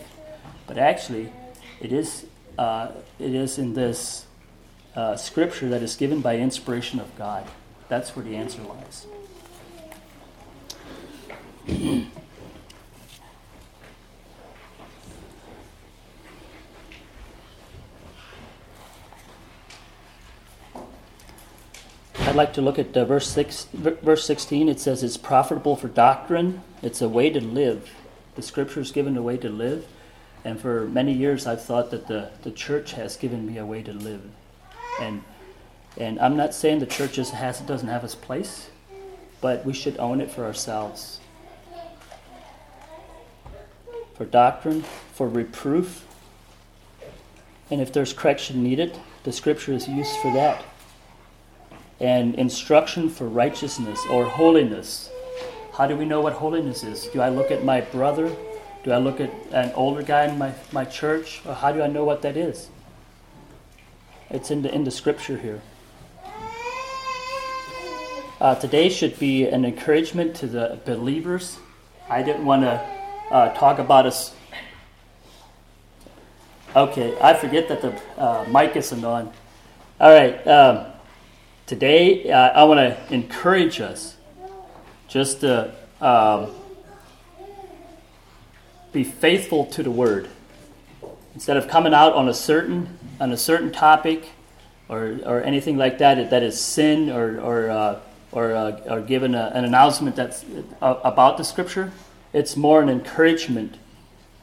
But 0.66 0.78
actually, 0.78 1.30
it 1.80 1.92
is 1.92 2.26
uh, 2.58 2.92
it 3.18 3.34
is 3.34 3.58
in 3.58 3.74
this 3.74 4.26
uh, 4.94 5.16
scripture 5.16 5.68
that 5.68 5.82
is 5.82 5.96
given 5.96 6.20
by 6.20 6.38
inspiration 6.38 7.00
of 7.00 7.16
God. 7.16 7.46
That's 7.88 8.14
where 8.14 8.24
the 8.24 8.36
answer 8.36 8.62
lies. 8.62 9.06
I'd 22.34 22.38
like 22.38 22.54
to 22.54 22.62
look 22.62 22.80
at 22.80 22.96
uh, 22.96 23.04
verse, 23.04 23.28
six, 23.28 23.68
verse 23.72 24.24
16. 24.26 24.68
It 24.68 24.80
says 24.80 25.04
it's 25.04 25.16
profitable 25.16 25.76
for 25.76 25.86
doctrine, 25.86 26.62
it's 26.82 27.00
a 27.00 27.08
way 27.08 27.30
to 27.30 27.40
live. 27.40 27.88
The 28.34 28.42
scripture 28.42 28.80
is 28.80 28.90
given 28.90 29.16
a 29.16 29.22
way 29.22 29.36
to 29.36 29.48
live. 29.48 29.86
And 30.44 30.60
for 30.60 30.88
many 30.88 31.12
years, 31.12 31.46
I've 31.46 31.62
thought 31.62 31.92
that 31.92 32.08
the, 32.08 32.30
the 32.42 32.50
church 32.50 32.90
has 32.94 33.16
given 33.16 33.46
me 33.46 33.56
a 33.58 33.64
way 33.64 33.84
to 33.84 33.92
live. 33.92 34.20
And, 35.00 35.22
and 35.96 36.18
I'm 36.18 36.36
not 36.36 36.54
saying 36.54 36.80
the 36.80 36.86
church 36.86 37.12
just 37.12 37.32
has, 37.34 37.60
doesn't 37.60 37.86
have 37.86 38.02
its 38.02 38.16
place, 38.16 38.68
but 39.40 39.64
we 39.64 39.72
should 39.72 39.96
own 39.98 40.20
it 40.20 40.28
for 40.28 40.44
ourselves. 40.44 41.20
For 44.14 44.24
doctrine, 44.24 44.82
for 45.12 45.28
reproof, 45.28 46.04
and 47.70 47.80
if 47.80 47.92
there's 47.92 48.12
correction 48.12 48.64
needed, 48.64 48.98
the 49.22 49.30
scripture 49.30 49.72
is 49.72 49.86
used 49.86 50.16
for 50.16 50.32
that. 50.32 50.64
And 52.00 52.34
instruction 52.34 53.08
for 53.08 53.28
righteousness 53.28 54.00
or 54.10 54.24
holiness. 54.24 55.10
How 55.74 55.86
do 55.86 55.96
we 55.96 56.04
know 56.04 56.20
what 56.20 56.34
holiness 56.34 56.82
is? 56.82 57.06
Do 57.06 57.20
I 57.20 57.28
look 57.28 57.50
at 57.50 57.64
my 57.64 57.80
brother 57.80 58.34
do 58.84 58.92
I 58.92 58.98
look 58.98 59.18
at 59.18 59.32
an 59.50 59.72
older 59.74 60.02
guy 60.02 60.26
in 60.26 60.36
my, 60.36 60.52
my 60.70 60.84
church? 60.84 61.40
Or 61.46 61.54
how 61.54 61.72
do 61.72 61.82
I 61.82 61.86
know 61.86 62.04
what 62.04 62.20
that 62.20 62.36
is? 62.36 62.68
It's 64.28 64.50
in 64.50 64.60
the, 64.60 64.72
in 64.72 64.84
the 64.84 64.90
scripture 64.90 65.38
here. 65.38 65.62
Uh, 68.40 68.54
today 68.56 68.90
should 68.90 69.18
be 69.18 69.46
an 69.46 69.64
encouragement 69.64 70.36
to 70.36 70.46
the 70.46 70.78
believers. 70.84 71.58
I 72.10 72.22
didn't 72.22 72.44
want 72.44 72.62
to 72.62 72.86
uh, 73.30 73.54
talk 73.54 73.78
about 73.78 74.04
us. 74.04 74.34
Okay, 76.76 77.16
I 77.22 77.32
forget 77.32 77.68
that 77.68 77.80
the 77.80 77.98
uh, 78.20 78.44
mic 78.50 78.76
isn't 78.76 79.02
on. 79.02 79.32
All 79.98 80.12
right, 80.12 80.46
um, 80.46 80.92
today 81.66 82.30
uh, 82.30 82.50
I 82.50 82.64
want 82.64 82.78
to 82.78 83.14
encourage 83.14 83.80
us 83.80 84.16
just 85.08 85.40
to. 85.40 85.74
Um, 86.00 86.50
be 88.94 89.04
faithful 89.04 89.66
to 89.66 89.82
the 89.82 89.90
word. 89.90 90.28
Instead 91.34 91.56
of 91.56 91.66
coming 91.66 91.92
out 91.92 92.14
on 92.14 92.28
a 92.28 92.32
certain 92.32 92.96
on 93.20 93.32
a 93.32 93.36
certain 93.36 93.72
topic 93.72 94.30
or, 94.88 95.18
or 95.26 95.42
anything 95.42 95.76
like 95.76 95.98
that 95.98 96.30
that 96.30 96.42
is 96.42 96.58
sin 96.58 97.10
or 97.10 97.40
or 97.40 97.70
uh, 97.70 98.00
or, 98.30 98.52
uh, 98.52 98.80
or 98.88 99.00
given 99.00 99.34
a, 99.34 99.50
an 99.54 99.64
announcement 99.64 100.16
that's 100.16 100.44
uh, 100.80 100.98
about 101.04 101.36
the 101.36 101.44
scripture, 101.44 101.92
it's 102.32 102.56
more 102.56 102.82
an 102.82 102.88
encouragement 102.88 103.76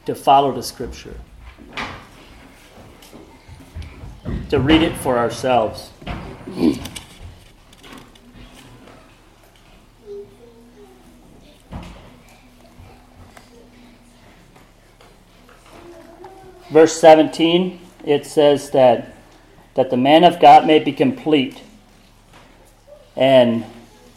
to 0.06 0.14
follow 0.14 0.50
the 0.52 0.62
scripture, 0.62 1.14
to 4.48 4.58
read 4.58 4.82
it 4.82 4.96
for 4.96 5.18
ourselves. 5.18 5.90
Verse 16.72 16.98
17, 16.98 17.78
it 18.04 18.24
says 18.24 18.70
that, 18.70 19.14
that 19.74 19.90
the 19.90 19.96
man 19.96 20.24
of 20.24 20.40
God 20.40 20.66
may 20.66 20.78
be 20.78 20.92
complete 20.92 21.62
and 23.14 23.64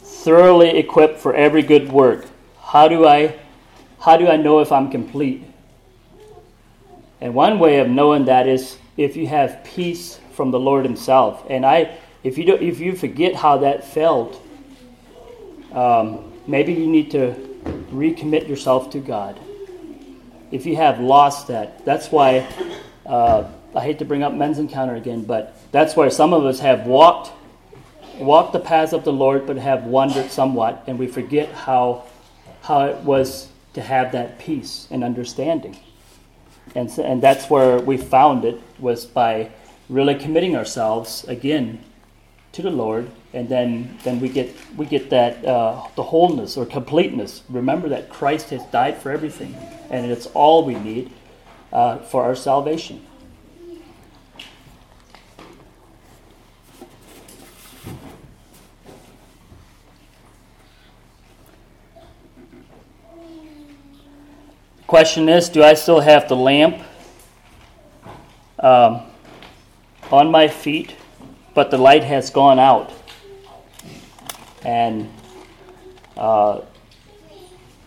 thoroughly 0.02 0.70
equipped 0.78 1.18
for 1.18 1.34
every 1.34 1.62
good 1.62 1.92
work. 1.92 2.24
How 2.62 2.88
do 2.88 3.06
I, 3.06 3.38
how 4.00 4.16
do 4.16 4.26
I 4.26 4.36
know 4.36 4.60
if 4.60 4.72
I'm 4.72 4.90
complete? 4.90 5.44
And 7.20 7.34
one 7.34 7.58
way 7.58 7.78
of 7.78 7.88
knowing 7.88 8.24
that 8.24 8.48
is 8.48 8.78
if 8.96 9.16
you 9.16 9.26
have 9.26 9.62
peace 9.62 10.18
from 10.32 10.50
the 10.50 10.58
Lord 10.58 10.84
Himself. 10.86 11.44
And 11.50 11.64
I, 11.64 11.98
if 12.24 12.38
you 12.38 12.44
don't, 12.44 12.62
if 12.62 12.80
you 12.80 12.96
forget 12.96 13.34
how 13.34 13.58
that 13.58 13.86
felt, 13.86 14.42
um, 15.72 16.32
maybe 16.46 16.72
you 16.72 16.86
need 16.86 17.10
to 17.10 17.34
recommit 17.92 18.48
yourself 18.48 18.90
to 18.90 18.98
God 18.98 19.38
if 20.50 20.66
you 20.66 20.76
have 20.76 21.00
lost 21.00 21.48
that, 21.48 21.84
that's 21.84 22.10
why 22.10 22.46
uh, 23.04 23.48
I 23.74 23.80
hate 23.80 23.98
to 23.98 24.04
bring 24.04 24.22
up 24.22 24.32
men's 24.32 24.58
encounter 24.58 24.94
again, 24.94 25.24
but 25.24 25.56
that's 25.72 25.96
where 25.96 26.10
some 26.10 26.32
of 26.32 26.44
us 26.44 26.60
have 26.60 26.86
walked 26.86 27.32
walked 28.18 28.52
the 28.52 28.60
paths 28.60 28.92
of 28.92 29.04
the 29.04 29.12
Lord, 29.12 29.46
but 29.46 29.56
have 29.56 29.84
wandered 29.84 30.30
somewhat, 30.30 30.84
and 30.86 30.98
we 30.98 31.06
forget 31.06 31.52
how 31.52 32.04
how 32.62 32.86
it 32.86 32.96
was 32.98 33.48
to 33.74 33.82
have 33.82 34.12
that 34.12 34.38
peace 34.38 34.88
and 34.90 35.04
understanding. 35.04 35.76
And 36.74 36.90
so, 36.90 37.02
and 37.02 37.22
that's 37.22 37.48
where 37.48 37.78
we 37.78 37.96
found 37.96 38.44
it 38.44 38.60
was 38.78 39.04
by 39.06 39.50
really 39.88 40.14
committing 40.14 40.56
ourselves 40.56 41.24
again 41.24 41.78
to 42.56 42.62
the 42.62 42.70
Lord, 42.70 43.10
and 43.34 43.50
then 43.50 43.98
then 44.02 44.18
we 44.18 44.30
get 44.30 44.56
we 44.78 44.86
get 44.86 45.10
that 45.10 45.44
uh, 45.44 45.86
the 45.94 46.02
wholeness 46.02 46.56
or 46.56 46.64
completeness. 46.64 47.42
Remember 47.50 47.90
that 47.90 48.08
Christ 48.08 48.48
has 48.48 48.64
died 48.72 48.96
for 48.96 49.12
everything, 49.12 49.54
and 49.90 50.10
it's 50.10 50.24
all 50.28 50.64
we 50.64 50.74
need 50.74 51.12
uh, 51.70 51.98
for 51.98 52.24
our 52.24 52.34
salvation. 52.34 53.06
Question 64.86 65.28
is, 65.28 65.50
do 65.50 65.62
I 65.62 65.74
still 65.74 66.00
have 66.00 66.26
the 66.26 66.36
lamp 66.36 66.80
um, 68.60 69.02
on 70.10 70.30
my 70.30 70.48
feet? 70.48 70.94
But 71.56 71.70
the 71.70 71.78
light 71.78 72.04
has 72.04 72.28
gone 72.28 72.58
out. 72.58 72.92
And 74.62 75.10
uh, 76.14 76.60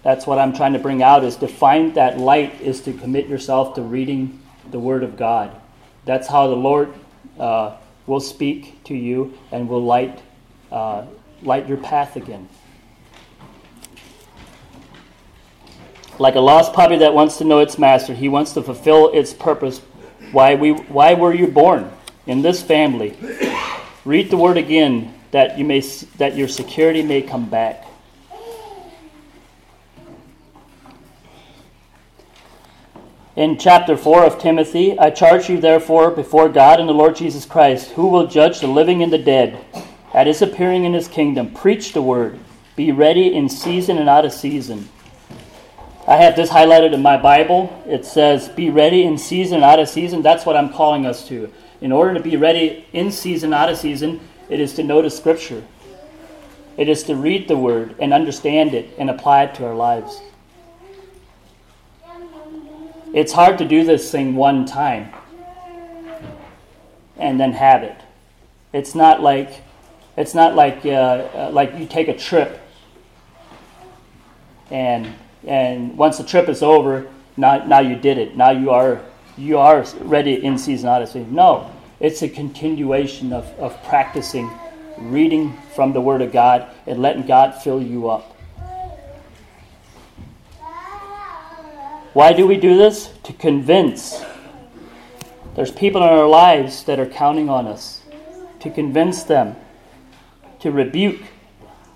that's 0.02 0.26
what 0.26 0.40
I'm 0.40 0.54
trying 0.54 0.74
to 0.74 0.80
bring 0.80 1.04
out 1.04 1.24
is 1.24 1.36
to 1.38 1.48
find 1.48 1.94
that 1.94 2.18
light 2.18 2.60
is 2.62 2.82
to 2.82 2.94
commit 2.94 3.28
yourself 3.28 3.76
to 3.76 3.84
reading 3.84 4.42
the 4.72 4.80
Word 4.80 5.04
of 5.04 5.16
God. 5.16 5.56
That's 6.04 6.28
how 6.28 6.48
the 6.48 6.56
Lord 6.56 6.96
uh, 7.40 7.78
will 8.08 8.20
speak 8.20 8.84
to 8.86 8.96
you 8.96 9.38
and 9.52 9.70
will 9.70 9.84
light 9.84 10.20
uh, 10.72 11.06
light 11.44 11.68
your 11.68 11.78
path 11.78 12.16
again. 12.16 12.50
Like 16.18 16.36
a 16.36 16.40
lost 16.40 16.74
puppy 16.74 16.98
that 16.98 17.14
wants 17.14 17.38
to 17.38 17.44
know 17.44 17.60
its 17.60 17.78
master, 17.78 18.16
he 18.16 18.30
wants 18.30 18.54
to 18.54 18.64
fulfill 18.64 19.12
its 19.14 19.32
purpose. 19.32 19.80
Why 20.32 20.56
we 20.56 20.72
why 20.72 21.14
were 21.14 21.34
you 21.36 21.48
born? 21.48 21.92
In 22.30 22.44
this 22.44 22.62
family. 22.62 23.18
Read 24.06 24.30
the 24.30 24.38
word 24.38 24.58
again 24.58 25.16
that 25.32 25.58
you 25.58 25.66
may 25.66 25.82
that 26.18 26.38
your 26.38 26.48
security 26.48 27.02
may 27.02 27.24
come 27.24 27.50
back. 27.50 27.86
In 33.36 33.58
chapter 33.58 33.98
4 33.98 34.26
of 34.26 34.38
Timothy, 34.38 35.00
I 35.00 35.10
charge 35.10 35.50
you 35.50 35.60
therefore 35.60 36.12
before 36.12 36.50
God 36.50 36.80
and 36.80 36.88
the 36.88 36.94
Lord 36.94 37.16
Jesus 37.16 37.46
Christ, 37.46 37.92
who 37.92 38.08
will 38.08 38.28
judge 38.28 38.60
the 38.60 38.68
living 38.68 39.02
and 39.02 39.14
the 39.14 39.18
dead, 39.18 39.66
at 40.14 40.28
his 40.28 40.42
appearing 40.42 40.84
in 40.84 40.94
his 40.94 41.08
kingdom. 41.08 41.54
Preach 41.54 41.94
the 41.94 42.02
word. 42.02 42.38
Be 42.76 42.92
ready 42.92 43.34
in 43.34 43.50
season 43.50 43.98
and 43.98 44.10
out 44.10 44.26
of 44.26 44.34
season. 44.34 44.90
I 46.06 46.18
have 46.18 46.36
this 46.36 46.50
highlighted 46.50 46.94
in 46.94 47.02
my 47.02 47.18
Bible. 47.18 47.82
It 47.88 48.06
says, 48.06 48.50
Be 48.50 48.70
ready 48.70 49.04
in 49.04 49.18
season 49.18 49.56
and 49.56 49.64
out 49.64 49.80
of 49.80 49.88
season. 49.88 50.22
That's 50.22 50.46
what 50.46 50.58
I'm 50.58 50.74
calling 50.74 51.06
us 51.06 51.28
to. 51.30 51.52
In 51.82 51.92
order 51.92 52.14
to 52.14 52.20
be 52.20 52.36
ready 52.36 52.86
in 52.92 53.12
season, 53.12 53.54
out 53.54 53.70
of 53.70 53.78
season, 53.78 54.20
it 54.50 54.60
is 54.60 54.74
to 54.74 54.84
know 54.84 55.02
the 55.02 55.10
Scripture. 55.10 55.64
It 56.78 56.90
is 56.90 57.04
to 57.04 57.16
read 57.16 57.48
the 57.48 57.58
Word 57.58 57.96
and 58.00 58.14
understand 58.14 58.74
it 58.74 58.94
and 58.98 59.10
apply 59.10 59.44
it 59.44 59.56
to 59.56 59.66
our 59.66 59.76
lives. 59.76 60.22
It's 63.14 63.34
hard 63.34 63.58
to 63.58 63.66
do 63.66 63.84
this 63.84 64.12
thing 64.12 64.36
one 64.36 64.66
time 64.66 65.12
and 67.18 67.40
then 67.40 67.54
have 67.54 67.84
it. 67.84 68.00
It's 68.72 68.94
not 68.94 69.22
like 69.22 69.62
it's 70.16 70.34
not 70.34 70.56
like 70.56 70.86
uh, 70.86 70.90
uh, 70.90 71.50
like 71.52 71.78
you 71.78 71.86
take 71.86 72.08
a 72.08 72.18
trip 72.18 72.60
and 74.70 75.14
and 75.48 75.98
once 75.98 76.18
the 76.18 76.24
trip 76.24 76.50
is 76.50 76.62
over, 76.62 77.08
now 77.36 77.66
now 77.66 77.80
you 77.80 77.96
did 77.96 78.18
it. 78.18 78.38
Now 78.38 78.52
you 78.52 78.70
are 78.70 79.02
you 79.40 79.58
are 79.58 79.86
ready 80.02 80.44
in 80.44 80.58
season 80.58 80.90
odyssey. 80.90 81.26
No, 81.30 81.72
it's 82.00 82.22
a 82.22 82.30
continuation 82.30 83.32
of, 83.32 83.46
of 83.60 83.82
practicing 83.86 84.50
reading 84.98 85.58
from 85.76 85.94
the 85.94 86.02
Word 86.02 86.22
of 86.22 86.32
God 86.32 86.70
and 86.86 87.02
letting 87.02 87.26
God 87.26 87.62
fill 87.62 87.82
you 87.82 88.10
up. 88.10 88.36
Why 92.14 92.34
do 92.34 92.46
we 92.46 92.58
do 92.58 92.76
this? 92.76 93.14
To 93.24 93.34
convince 93.34 94.22
There's 95.56 95.72
people 95.72 96.02
in 96.02 96.10
our 96.10 96.28
lives 96.28 96.84
that 96.86 97.00
are 97.00 97.06
counting 97.06 97.50
on 97.50 97.68
us 97.68 98.02
to 98.60 98.70
convince 98.70 99.24
them, 99.24 99.56
to 100.60 100.72
rebuke, 100.72 101.22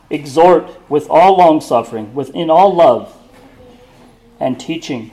exhort 0.10 0.70
with 0.90 1.10
all 1.10 1.38
long 1.38 1.62
suffering, 1.62 2.14
within 2.14 2.50
all 2.50 2.74
love 2.74 3.16
and 4.40 4.60
teaching. 4.60 5.12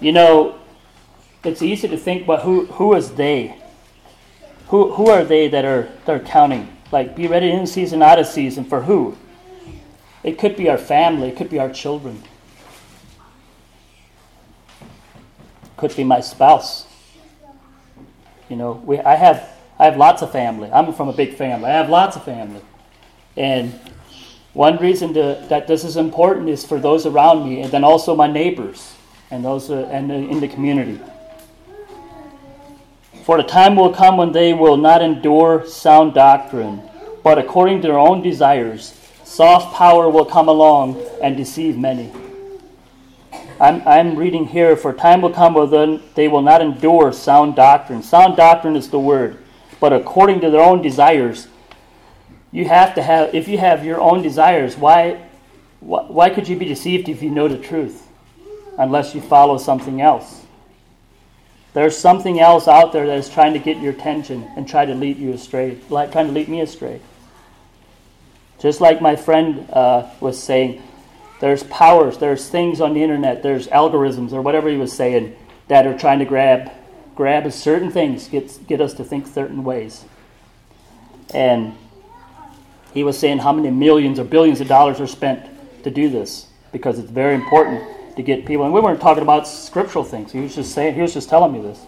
You 0.00 0.12
know, 0.12 0.58
it's 1.44 1.62
easy 1.62 1.88
to 1.88 1.96
think, 1.96 2.26
but 2.26 2.42
who, 2.42 2.66
who 2.66 2.94
is 2.94 3.12
they? 3.12 3.56
Who, 4.68 4.92
who 4.92 5.10
are 5.10 5.24
they 5.24 5.48
that 5.48 5.64
are, 5.64 5.88
that 6.06 6.14
are 6.20 6.24
counting? 6.24 6.74
Like, 6.90 7.14
be 7.14 7.26
ready 7.26 7.50
in 7.50 7.66
season, 7.66 8.02
out 8.02 8.18
of 8.18 8.26
season. 8.26 8.64
For 8.64 8.82
who? 8.82 9.16
It 10.22 10.38
could 10.38 10.56
be 10.56 10.68
our 10.68 10.78
family, 10.78 11.28
it 11.28 11.36
could 11.36 11.50
be 11.50 11.58
our 11.58 11.70
children, 11.70 12.22
could 15.76 15.96
be 15.96 16.04
my 16.04 16.20
spouse. 16.20 16.86
You 18.50 18.56
know, 18.56 18.72
we, 18.84 18.98
I, 18.98 19.14
have, 19.14 19.48
I 19.78 19.84
have 19.84 19.96
lots 19.96 20.22
of 20.22 20.32
family. 20.32 20.70
I'm 20.70 20.92
from 20.92 21.08
a 21.08 21.12
big 21.12 21.36
family. 21.36 21.66
I 21.66 21.72
have 21.72 21.88
lots 21.88 22.16
of 22.16 22.24
family. 22.24 22.60
And 23.36 23.78
one 24.52 24.76
reason 24.76 25.14
to, 25.14 25.46
that 25.48 25.66
this 25.66 25.84
is 25.84 25.96
important 25.96 26.48
is 26.48 26.66
for 26.66 26.78
those 26.78 27.06
around 27.06 27.48
me, 27.48 27.62
and 27.62 27.70
then 27.70 27.84
also 27.84 28.14
my 28.14 28.26
neighbors 28.26 28.94
and 29.30 29.44
those 29.44 29.70
uh, 29.70 29.88
and 29.90 30.10
in 30.10 30.40
the 30.40 30.48
community. 30.48 31.00
For 33.24 33.36
the 33.36 33.42
time 33.42 33.76
will 33.76 33.92
come 33.92 34.16
when 34.16 34.32
they 34.32 34.52
will 34.52 34.76
not 34.76 35.02
endure 35.02 35.66
sound 35.66 36.14
doctrine, 36.14 36.82
but 37.22 37.38
according 37.38 37.82
to 37.82 37.88
their 37.88 37.98
own 37.98 38.22
desires, 38.22 38.98
soft 39.24 39.74
power 39.74 40.08
will 40.08 40.24
come 40.24 40.48
along 40.48 41.00
and 41.22 41.36
deceive 41.36 41.78
many. 41.78 42.10
I'm, 43.60 43.86
I'm 43.86 44.16
reading 44.16 44.46
here, 44.46 44.74
for 44.74 44.92
time 44.92 45.20
will 45.20 45.32
come 45.32 45.52
when 45.52 46.02
they 46.14 46.28
will 46.28 46.40
not 46.40 46.62
endure 46.62 47.12
sound 47.12 47.56
doctrine. 47.56 48.02
Sound 48.02 48.36
doctrine 48.36 48.74
is 48.74 48.88
the 48.88 48.98
word, 48.98 49.36
but 49.78 49.92
according 49.92 50.40
to 50.40 50.50
their 50.50 50.62
own 50.62 50.80
desires. 50.80 51.46
You 52.50 52.64
have 52.64 52.94
to 52.94 53.02
have, 53.02 53.34
if 53.34 53.46
you 53.46 53.58
have 53.58 53.84
your 53.84 54.00
own 54.00 54.22
desires, 54.22 54.76
why, 54.76 55.26
why 55.78 56.30
could 56.30 56.48
you 56.48 56.56
be 56.56 56.64
deceived 56.64 57.08
if 57.08 57.22
you 57.22 57.30
know 57.30 57.48
the 57.48 57.58
truth? 57.58 58.08
Unless 58.78 59.14
you 59.14 59.20
follow 59.20 59.58
something 59.58 60.00
else. 60.00 60.40
There's 61.72 61.96
something 61.96 62.40
else 62.40 62.66
out 62.66 62.92
there 62.92 63.06
that 63.06 63.18
is 63.18 63.28
trying 63.28 63.52
to 63.52 63.58
get 63.58 63.78
your 63.78 63.92
attention 63.92 64.48
and 64.56 64.68
try 64.68 64.84
to 64.84 64.94
lead 64.94 65.18
you 65.18 65.32
astray, 65.32 65.78
like 65.88 66.10
trying 66.10 66.26
to 66.26 66.32
lead 66.32 66.48
me 66.48 66.60
astray. 66.60 67.00
Just 68.58 68.80
like 68.80 69.00
my 69.00 69.16
friend 69.16 69.70
uh, 69.70 70.10
was 70.20 70.42
saying, 70.42 70.82
there's 71.40 71.62
powers, 71.64 72.18
there's 72.18 72.48
things 72.48 72.80
on 72.80 72.94
the 72.94 73.02
internet, 73.02 73.42
there's 73.42 73.68
algorithms 73.68 74.32
or 74.32 74.42
whatever 74.42 74.68
he 74.68 74.76
was 74.76 74.92
saying 74.92 75.36
that 75.68 75.86
are 75.86 75.96
trying 75.96 76.18
to 76.18 76.24
grab 76.24 76.70
grab 77.14 77.50
certain 77.52 77.90
things, 77.90 78.28
get 78.28 78.66
get 78.66 78.80
us 78.80 78.94
to 78.94 79.04
think 79.04 79.26
certain 79.26 79.62
ways. 79.62 80.04
And 81.32 81.76
he 82.92 83.04
was 83.04 83.18
saying 83.18 83.38
how 83.38 83.52
many 83.52 83.70
millions 83.70 84.18
or 84.18 84.24
billions 84.24 84.60
of 84.60 84.68
dollars 84.68 85.00
are 85.00 85.06
spent 85.06 85.48
to 85.84 85.90
do 85.90 86.10
this 86.10 86.46
because 86.72 86.98
it's 86.98 87.10
very 87.10 87.34
important 87.34 87.99
to 88.20 88.26
get 88.26 88.46
people. 88.46 88.64
And 88.64 88.74
we 88.74 88.80
weren't 88.80 89.00
talking 89.00 89.22
about 89.22 89.48
scriptural 89.48 90.04
things. 90.04 90.32
He 90.32 90.40
was 90.40 90.54
just 90.54 90.72
saying, 90.72 90.94
he 90.94 91.00
was 91.00 91.14
just 91.14 91.28
telling 91.28 91.52
me 91.52 91.60
this. 91.60 91.80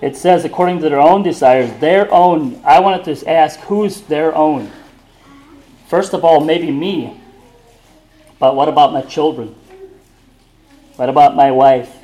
It 0.00 0.16
says, 0.16 0.44
according 0.44 0.80
to 0.80 0.88
their 0.88 1.00
own 1.00 1.22
desires, 1.22 1.70
their 1.78 2.12
own. 2.12 2.60
I 2.64 2.80
wanted 2.80 3.14
to 3.14 3.30
ask, 3.30 3.60
who's 3.60 4.00
their 4.02 4.34
own? 4.34 4.70
First 5.86 6.12
of 6.12 6.24
all, 6.24 6.40
maybe 6.40 6.72
me. 6.72 7.20
But 8.38 8.56
what 8.56 8.68
about 8.68 8.92
my 8.92 9.02
children? 9.02 9.54
What 10.96 11.08
about 11.08 11.36
my 11.36 11.52
wife 11.52 11.94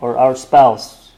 or 0.00 0.16
our 0.16 0.34
spouse? 0.34 1.12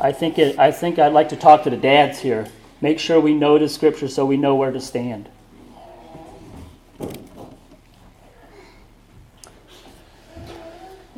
I 0.00 0.12
think, 0.12 0.38
it, 0.38 0.58
I 0.58 0.72
think 0.72 0.98
I'd 0.98 1.12
like 1.12 1.28
to 1.28 1.36
talk 1.36 1.62
to 1.64 1.70
the 1.70 1.76
dads 1.76 2.18
here. 2.18 2.48
Make 2.80 2.98
sure 2.98 3.20
we 3.20 3.34
know 3.34 3.58
the 3.58 3.68
scripture 3.68 4.08
so 4.08 4.26
we 4.26 4.36
know 4.36 4.56
where 4.56 4.72
to 4.72 4.80
stand. 4.80 5.28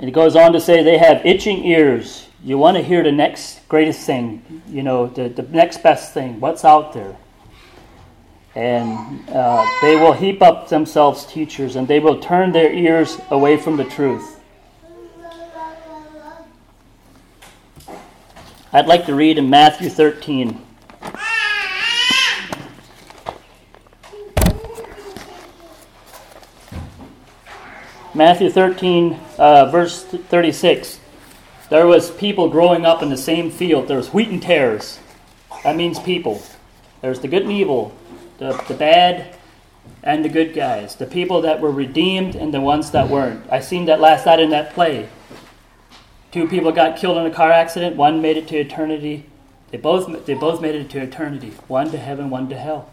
And 0.03 0.09
it 0.09 0.15
goes 0.15 0.35
on 0.35 0.53
to 0.55 0.61
say 0.61 0.83
they 0.83 0.99
have 0.99 1.25
itching 1.25 1.65
ears. 1.65 2.27
You 2.43 2.59
want 2.59 2.77
to 2.77 2.83
hear 2.83 3.05
the 3.05 3.13
next 3.13 3.61
greatest 3.69 4.05
thing, 4.05 4.61
you 4.67 4.83
know, 4.83 5.07
the, 5.07 5.29
the 5.29 5.43
next 5.43 5.81
best 5.81 6.13
thing, 6.13 6.41
what's 6.41 6.65
out 6.65 6.93
there. 6.93 7.17
And 8.57 9.31
uh, 9.31 9.65
they 9.81 9.95
will 9.95 10.13
heap 10.13 10.43
up 10.43 10.69
themselves 10.69 11.25
teachers, 11.27 11.77
and 11.77 11.87
they 11.87 12.01
will 12.01 12.19
turn 12.19 12.51
their 12.51 12.73
ears 12.73 13.17
away 13.31 13.57
from 13.57 13.77
the 13.77 13.85
truth. 13.85 14.41
I'd 18.73 18.89
like 18.89 19.07
to 19.07 19.15
read 19.15 19.39
in 19.39 19.49
Matthew 19.49 19.89
13. 19.89 20.61
Matthew 28.15 28.51
13, 28.51 29.19
uh, 29.39 29.71
verse 29.71 30.05
36. 30.05 31.01
There 31.71 31.87
was 31.87 32.11
people 32.11 32.51
growing 32.51 32.85
up 32.85 33.03
in 33.03 33.09
the 33.09 33.17
same 33.17 33.51
field. 33.51 33.89
There 33.89 33.97
was 33.97 34.13
wheat 34.13 34.29
and 34.29 34.43
tares. 34.43 34.99
That 35.65 35.77
means 35.77 35.99
people. 35.99 36.43
There's 37.01 37.21
the 37.21 37.29
good 37.29 37.45
and 37.45 37.53
evil, 37.53 37.97
the, 38.37 38.53
the 38.69 38.75
bad 38.75 39.35
and 40.03 40.23
the 40.23 40.29
good 40.29 40.53
guys, 40.53 40.97
the 40.97 41.07
people 41.07 41.41
that 41.41 41.63
were 41.63 41.71
redeemed 41.71 42.35
and 42.35 42.53
the 42.53 42.61
ones 42.61 42.91
that 42.91 43.09
weren't. 43.09 43.51
I 43.51 43.61
seen 43.61 43.87
that 43.87 43.99
last 43.99 44.27
night 44.27 44.41
in 44.41 44.51
that 44.51 44.75
play. 44.75 45.09
Two 46.33 46.47
people 46.47 46.71
got 46.71 46.99
killed 46.99 47.17
in 47.17 47.25
a 47.25 47.35
car 47.35 47.51
accident. 47.51 47.97
One 47.97 48.21
made 48.21 48.37
it 48.37 48.47
to 48.49 48.59
eternity. 48.59 49.25
They 49.71 49.79
both 49.79 50.27
they 50.27 50.35
both 50.35 50.61
made 50.61 50.75
it 50.75 50.91
to 50.91 51.01
eternity. 51.01 51.53
One 51.67 51.91
to 51.91 51.97
heaven, 51.97 52.29
one 52.29 52.51
to 52.51 52.59
hell. 52.59 52.93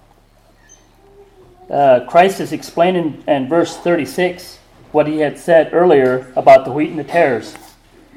Uh, 1.69 2.05
Christ 2.07 2.39
is 2.39 2.53
explaining 2.53 3.21
in 3.27 3.49
verse 3.49 3.75
36 3.75 4.58
what 4.91 5.07
he 5.07 5.19
had 5.19 5.37
said 5.37 5.73
earlier 5.73 6.31
about 6.35 6.65
the 6.65 6.71
wheat 6.71 6.89
and 6.89 6.99
the 6.99 7.03
tares. 7.03 7.55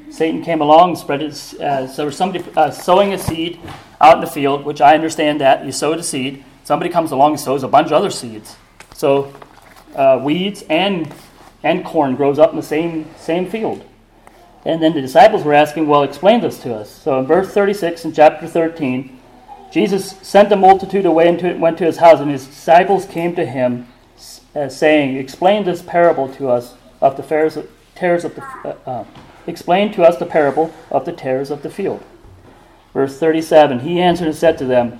Satan 0.09 0.43
came 0.43 0.61
along, 0.61 0.95
spread 0.95 1.21
his. 1.21 1.55
Uh, 1.55 1.87
so 1.87 2.09
somebody 2.09 2.45
uh, 2.55 2.69
sowing 2.69 3.13
a 3.13 3.17
seed 3.17 3.59
out 3.99 4.15
in 4.15 4.21
the 4.21 4.29
field, 4.29 4.63
which 4.63 4.79
I 4.79 4.93
understand 4.93 5.41
that 5.41 5.65
you 5.65 5.71
sow 5.71 5.93
a 5.93 6.03
seed. 6.03 6.43
Somebody 6.63 6.91
comes 6.91 7.11
along 7.11 7.31
and 7.31 7.39
sows 7.39 7.63
a 7.63 7.67
bunch 7.67 7.87
of 7.87 7.93
other 7.93 8.11
seeds. 8.11 8.55
So 8.93 9.33
uh, 9.95 10.19
weeds 10.23 10.63
and 10.69 11.11
and 11.63 11.83
corn 11.83 12.15
grows 12.15 12.37
up 12.37 12.51
in 12.51 12.57
the 12.57 12.63
same 12.63 13.09
same 13.17 13.49
field. 13.49 13.83
And 14.65 14.81
then 14.81 14.93
the 14.93 15.01
disciples 15.01 15.43
were 15.43 15.53
asking, 15.53 15.87
"Well, 15.87 16.03
explain 16.03 16.41
this 16.41 16.59
to 16.59 16.75
us." 16.75 16.91
So 16.91 17.19
in 17.19 17.25
verse 17.25 17.51
36 17.51 18.05
in 18.05 18.13
chapter 18.13 18.47
13, 18.47 19.19
Jesus 19.71 20.15
sent 20.21 20.49
the 20.49 20.55
multitude 20.55 21.07
away 21.07 21.27
and 21.27 21.59
went 21.59 21.79
to 21.79 21.85
his 21.85 21.97
house, 21.97 22.19
and 22.19 22.29
his 22.29 22.45
disciples 22.45 23.05
came 23.07 23.35
to 23.35 23.45
him 23.45 23.87
saying, 24.69 25.17
Explain 25.17 25.65
this 25.65 25.81
parable 25.81 26.33
to 26.35 26.49
us 26.49 26.75
of 27.01 27.17
the 27.17 27.23
tares 27.23 28.25
of 28.25 28.35
the 28.35 28.43
uh, 28.63 28.75
uh, 28.85 29.05
explain 29.45 29.91
to 29.93 30.03
us 30.03 30.17
the 30.17 30.25
parable 30.25 30.73
of 30.89 31.05
the 31.05 31.11
tares 31.11 31.51
of 31.51 31.63
the 31.63 31.69
field. 31.69 32.03
Verse 32.93 33.17
37 33.17 33.79
He 33.79 33.99
answered 33.99 34.27
and 34.27 34.35
said 34.35 34.57
to 34.57 34.65
them, 34.65 34.99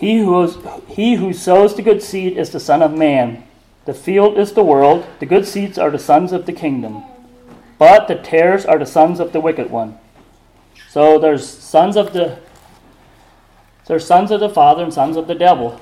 he 0.00 0.16
who, 0.20 0.42
is, 0.42 0.56
he 0.88 1.16
who 1.16 1.34
sows 1.34 1.76
the 1.76 1.82
good 1.82 2.02
seed 2.02 2.38
is 2.38 2.48
the 2.48 2.58
Son 2.58 2.80
of 2.80 2.96
Man. 2.96 3.44
The 3.84 3.92
field 3.92 4.38
is 4.38 4.54
the 4.54 4.64
world, 4.64 5.06
the 5.18 5.26
good 5.26 5.46
seeds 5.46 5.76
are 5.76 5.90
the 5.90 5.98
sons 5.98 6.32
of 6.32 6.46
the 6.46 6.54
kingdom, 6.54 7.04
but 7.76 8.08
the 8.08 8.14
tares 8.14 8.64
are 8.64 8.78
the 8.78 8.86
sons 8.86 9.20
of 9.20 9.32
the 9.32 9.42
wicked 9.42 9.70
one. 9.70 9.98
So 10.88 11.18
there's 11.18 11.46
sons 11.46 11.98
of 11.98 12.14
the 12.14 12.38
there's 13.88 14.06
sons 14.06 14.30
of 14.30 14.40
the 14.40 14.48
Father 14.48 14.84
and 14.84 14.94
sons 14.94 15.18
of 15.18 15.26
the 15.26 15.34
devil 15.34 15.78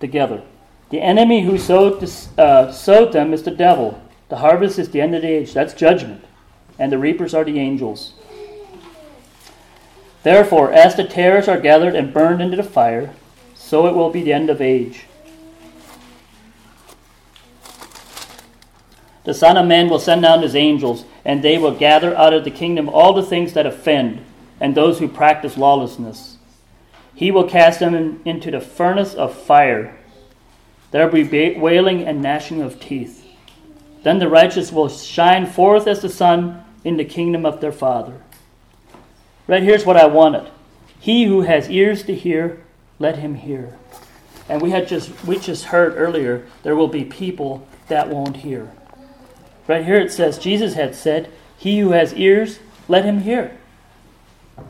together. 0.00 0.42
The 0.90 1.00
enemy 1.00 1.42
who 1.42 1.58
sowed, 1.58 2.02
uh, 2.38 2.72
sowed 2.72 3.12
them 3.12 3.32
is 3.32 3.42
the 3.42 3.50
devil. 3.50 4.00
The 4.28 4.36
harvest 4.36 4.78
is 4.78 4.90
the 4.90 5.00
end 5.00 5.14
of 5.14 5.22
the 5.22 5.28
age. 5.28 5.52
That's 5.52 5.74
judgment. 5.74 6.24
And 6.78 6.92
the 6.92 6.98
reapers 6.98 7.34
are 7.34 7.44
the 7.44 7.58
angels. 7.58 8.12
Therefore, 10.22 10.72
as 10.72 10.96
the 10.96 11.04
tares 11.04 11.48
are 11.48 11.60
gathered 11.60 11.94
and 11.94 12.12
burned 12.12 12.42
into 12.42 12.56
the 12.56 12.62
fire, 12.62 13.14
so 13.54 13.86
it 13.86 13.94
will 13.94 14.10
be 14.10 14.22
the 14.22 14.32
end 14.32 14.50
of 14.50 14.60
age. 14.60 15.06
The 19.24 19.34
Son 19.34 19.56
of 19.56 19.66
Man 19.66 19.88
will 19.88 19.98
send 19.98 20.22
down 20.22 20.42
his 20.42 20.54
angels, 20.54 21.04
and 21.24 21.42
they 21.42 21.58
will 21.58 21.74
gather 21.74 22.16
out 22.16 22.32
of 22.32 22.44
the 22.44 22.50
kingdom 22.50 22.88
all 22.88 23.12
the 23.12 23.24
things 23.24 23.54
that 23.54 23.66
offend, 23.66 24.24
and 24.60 24.74
those 24.74 25.00
who 25.00 25.08
practice 25.08 25.56
lawlessness. 25.56 26.38
He 27.14 27.32
will 27.32 27.48
cast 27.48 27.80
them 27.80 27.94
in, 27.94 28.20
into 28.24 28.52
the 28.52 28.60
furnace 28.60 29.14
of 29.14 29.34
fire. 29.34 29.98
There 30.90 31.08
will 31.08 31.26
be 31.26 31.58
wailing 31.58 32.04
and 32.04 32.22
gnashing 32.22 32.62
of 32.62 32.80
teeth. 32.80 33.24
Then 34.02 34.18
the 34.18 34.28
righteous 34.28 34.70
will 34.70 34.88
shine 34.88 35.46
forth 35.46 35.86
as 35.86 36.00
the 36.00 36.08
sun 36.08 36.64
in 36.84 36.96
the 36.96 37.04
kingdom 37.04 37.44
of 37.44 37.60
their 37.60 37.72
Father. 37.72 38.20
Right 39.48 39.62
here's 39.62 39.84
what 39.84 39.96
I 39.96 40.06
wanted. 40.06 40.50
He 40.98 41.24
who 41.24 41.42
has 41.42 41.70
ears 41.70 42.04
to 42.04 42.14
hear, 42.14 42.62
let 42.98 43.18
him 43.18 43.34
hear. 43.34 43.76
And 44.48 44.62
we 44.62 44.70
had 44.70 44.88
just 44.88 45.24
we 45.24 45.38
just 45.38 45.66
heard 45.66 45.94
earlier 45.96 46.46
there 46.62 46.76
will 46.76 46.88
be 46.88 47.04
people 47.04 47.66
that 47.88 48.08
won't 48.08 48.38
hear. 48.38 48.70
Right 49.66 49.84
here 49.84 49.98
it 49.98 50.12
says 50.12 50.38
Jesus 50.38 50.74
had 50.74 50.94
said, 50.94 51.30
"He 51.58 51.80
who 51.80 51.90
has 51.90 52.14
ears, 52.14 52.60
let 52.88 53.04
him 53.04 53.20
hear." 53.20 53.56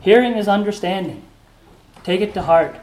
Hearing 0.01 0.33
is 0.33 0.47
understanding. 0.47 1.23
Take 2.03 2.21
it 2.21 2.33
to 2.33 2.41
heart. 2.41 2.75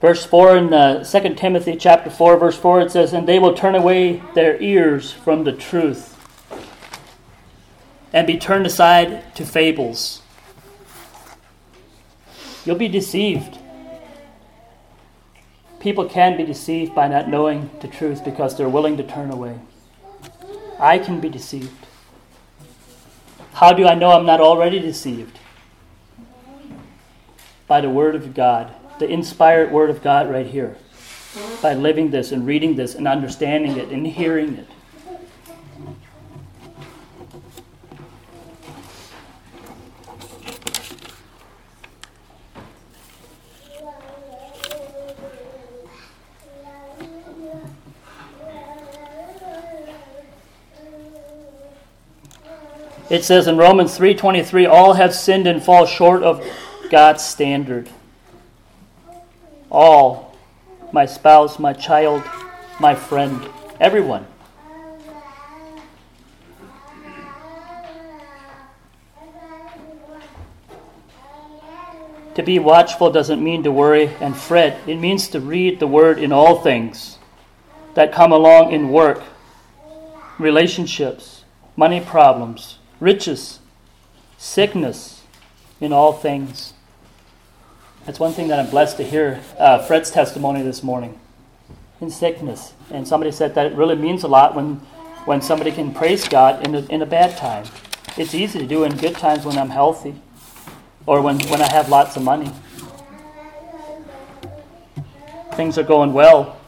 Verse 0.00 0.24
4 0.24 0.56
in 0.56 0.72
uh, 0.72 1.04
2 1.04 1.34
Timothy 1.34 1.76
chapter 1.76 2.08
4, 2.08 2.38
verse 2.38 2.56
4, 2.56 2.80
it 2.80 2.90
says, 2.90 3.12
And 3.12 3.28
they 3.28 3.38
will 3.38 3.52
turn 3.52 3.74
away 3.74 4.22
their 4.34 4.60
ears 4.60 5.12
from 5.12 5.44
the 5.44 5.52
truth 5.52 6.16
and 8.12 8.26
be 8.26 8.38
turned 8.38 8.66
aside 8.66 9.34
to 9.34 9.44
fables. 9.44 10.22
You'll 12.64 12.76
be 12.76 12.88
deceived. 12.88 13.58
People 15.80 16.08
can 16.08 16.36
be 16.36 16.44
deceived 16.44 16.94
by 16.94 17.08
not 17.08 17.28
knowing 17.28 17.70
the 17.80 17.88
truth 17.88 18.24
because 18.24 18.56
they're 18.56 18.68
willing 18.68 18.96
to 18.96 19.02
turn 19.02 19.30
away. 19.30 19.58
I 20.78 20.98
can 20.98 21.20
be 21.20 21.28
deceived. 21.28 21.86
How 23.52 23.74
do 23.74 23.86
I 23.86 23.94
know 23.94 24.12
I'm 24.12 24.26
not 24.26 24.40
already 24.40 24.78
deceived? 24.78 25.38
By 27.66 27.82
the 27.82 27.90
Word 27.90 28.14
of 28.14 28.34
God 28.34 28.74
the 29.00 29.08
inspired 29.08 29.72
Word 29.72 29.88
of 29.88 30.02
God 30.02 30.30
right 30.30 30.46
here 30.46 30.76
by 31.62 31.72
living 31.72 32.10
this 32.10 32.32
and 32.32 32.46
reading 32.46 32.76
this 32.76 32.94
and 32.94 33.08
understanding 33.08 33.78
it 33.78 33.88
and 33.88 34.06
hearing 34.06 34.58
it. 34.58 34.66
It 53.08 53.24
says 53.24 53.48
in 53.48 53.56
Romans 53.56 53.96
3:23 53.96 54.66
all 54.66 54.92
have 54.92 55.14
sinned 55.14 55.46
and 55.46 55.62
fall 55.62 55.86
short 55.86 56.22
of 56.22 56.44
God's 56.90 57.24
standard 57.24 57.88
my 60.92 61.06
spouse, 61.06 61.58
my 61.58 61.72
child, 61.72 62.22
my 62.80 62.94
friend, 62.94 63.48
everyone. 63.78 64.26
To 72.34 72.42
be 72.42 72.58
watchful 72.58 73.10
doesn't 73.10 73.42
mean 73.42 73.64
to 73.64 73.72
worry 73.72 74.08
and 74.20 74.36
fret. 74.36 74.78
It 74.86 74.96
means 74.96 75.28
to 75.28 75.40
read 75.40 75.78
the 75.78 75.86
word 75.86 76.18
in 76.18 76.32
all 76.32 76.60
things 76.60 77.18
that 77.94 78.12
come 78.12 78.32
along 78.32 78.72
in 78.72 78.90
work, 78.90 79.22
relationships, 80.38 81.44
money 81.76 82.00
problems, 82.00 82.78
riches, 83.00 83.58
sickness, 84.38 85.22
in 85.80 85.92
all 85.92 86.12
things. 86.12 86.72
That's 88.06 88.18
one 88.18 88.32
thing 88.32 88.48
that 88.48 88.58
I'm 88.58 88.70
blessed 88.70 88.96
to 88.96 89.04
hear 89.04 89.40
uh, 89.58 89.78
Fred's 89.86 90.10
testimony 90.10 90.62
this 90.62 90.82
morning 90.82 91.20
in 92.00 92.10
sickness. 92.10 92.72
And 92.90 93.06
somebody 93.06 93.30
said 93.30 93.54
that 93.54 93.66
it 93.66 93.74
really 93.74 93.94
means 93.94 94.24
a 94.24 94.28
lot 94.28 94.54
when, 94.54 94.76
when 95.26 95.42
somebody 95.42 95.70
can 95.70 95.92
praise 95.92 96.26
God 96.26 96.66
in 96.66 96.74
a, 96.74 96.80
in 96.86 97.02
a 97.02 97.06
bad 97.06 97.36
time. 97.36 97.66
It's 98.16 98.34
easy 98.34 98.58
to 98.58 98.66
do 98.66 98.84
in 98.84 98.96
good 98.96 99.16
times 99.16 99.44
when 99.44 99.58
I'm 99.58 99.70
healthy 99.70 100.14
or 101.06 101.20
when, 101.20 101.38
when 101.48 101.60
I 101.60 101.70
have 101.70 101.88
lots 101.88 102.16
of 102.16 102.22
money. 102.22 102.50
Things 105.52 105.76
are 105.76 105.82
going 105.82 106.14
well. 106.14 106.58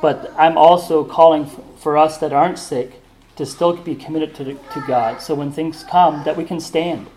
But 0.00 0.32
I'm 0.38 0.56
also 0.56 1.04
calling 1.04 1.46
for 1.78 1.98
us 1.98 2.18
that 2.18 2.32
aren't 2.32 2.58
sick 2.58 3.02
to 3.36 3.44
still 3.44 3.76
be 3.76 3.96
committed 3.96 4.34
to, 4.36 4.44
to 4.44 4.84
God. 4.86 5.20
So 5.20 5.34
when 5.34 5.50
things 5.50 5.82
come, 5.84 6.24
that 6.24 6.36
we 6.36 6.44
can 6.44 6.60
stand. 6.60 7.08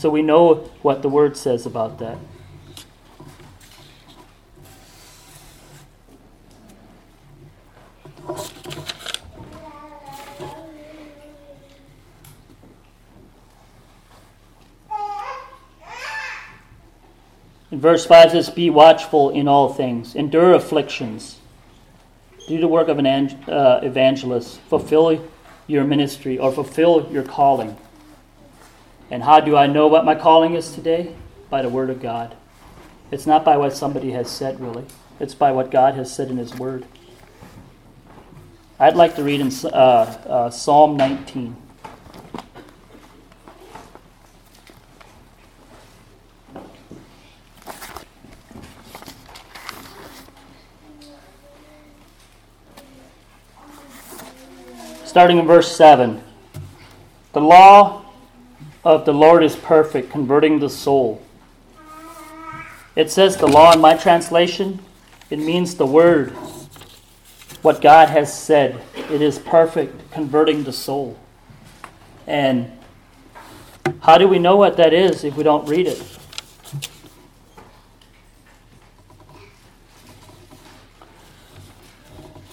So 0.00 0.08
we 0.08 0.22
know 0.22 0.54
what 0.80 1.02
the 1.02 1.10
word 1.10 1.36
says 1.36 1.66
about 1.66 1.98
that. 1.98 2.16
In 17.70 17.78
verse 17.78 18.06
5 18.06 18.30
says, 18.30 18.48
Be 18.48 18.70
watchful 18.70 19.28
in 19.28 19.46
all 19.46 19.70
things, 19.74 20.14
endure 20.14 20.54
afflictions, 20.54 21.40
do 22.48 22.58
the 22.58 22.66
work 22.66 22.88
of 22.88 22.98
an 22.98 23.06
uh, 23.06 23.80
evangelist, 23.82 24.60
fulfill 24.62 25.22
your 25.66 25.84
ministry 25.84 26.38
or 26.38 26.50
fulfill 26.50 27.06
your 27.12 27.22
calling. 27.22 27.76
And 29.10 29.24
how 29.24 29.40
do 29.40 29.56
I 29.56 29.66
know 29.66 29.88
what 29.88 30.04
my 30.04 30.14
calling 30.14 30.54
is 30.54 30.72
today? 30.72 31.14
By 31.50 31.62
the 31.62 31.68
Word 31.68 31.90
of 31.90 32.00
God. 32.00 32.36
It's 33.10 33.26
not 33.26 33.44
by 33.44 33.56
what 33.56 33.76
somebody 33.76 34.12
has 34.12 34.30
said, 34.30 34.60
really. 34.60 34.84
It's 35.18 35.34
by 35.34 35.50
what 35.50 35.72
God 35.72 35.94
has 35.94 36.14
said 36.14 36.28
in 36.28 36.36
His 36.36 36.54
Word. 36.54 36.86
I'd 38.78 38.94
like 38.94 39.16
to 39.16 39.24
read 39.24 39.40
in 39.40 39.52
uh, 39.64 39.68
uh, 39.68 40.50
Psalm 40.50 40.96
19. 40.96 41.56
Starting 55.04 55.38
in 55.38 55.46
verse 55.46 55.76
7. 55.76 56.22
The 57.32 57.40
law 57.40 58.09
of 58.84 59.04
the 59.04 59.12
Lord 59.12 59.42
is 59.42 59.56
perfect, 59.56 60.10
converting 60.10 60.58
the 60.58 60.70
soul. 60.70 61.22
It 62.96 63.10
says 63.10 63.36
the 63.36 63.46
law 63.46 63.72
in 63.72 63.80
my 63.80 63.96
translation, 63.96 64.80
it 65.28 65.38
means 65.38 65.74
the 65.74 65.86
word, 65.86 66.30
what 67.62 67.80
God 67.80 68.08
has 68.08 68.36
said. 68.36 68.80
It 68.96 69.22
is 69.22 69.38
perfect, 69.38 70.10
converting 70.10 70.64
the 70.64 70.72
soul. 70.72 71.18
And 72.26 72.72
how 74.00 74.18
do 74.18 74.26
we 74.26 74.38
know 74.38 74.56
what 74.56 74.76
that 74.78 74.92
is 74.92 75.24
if 75.24 75.36
we 75.36 75.42
don't 75.42 75.68
read 75.68 75.86
it? 75.86 76.18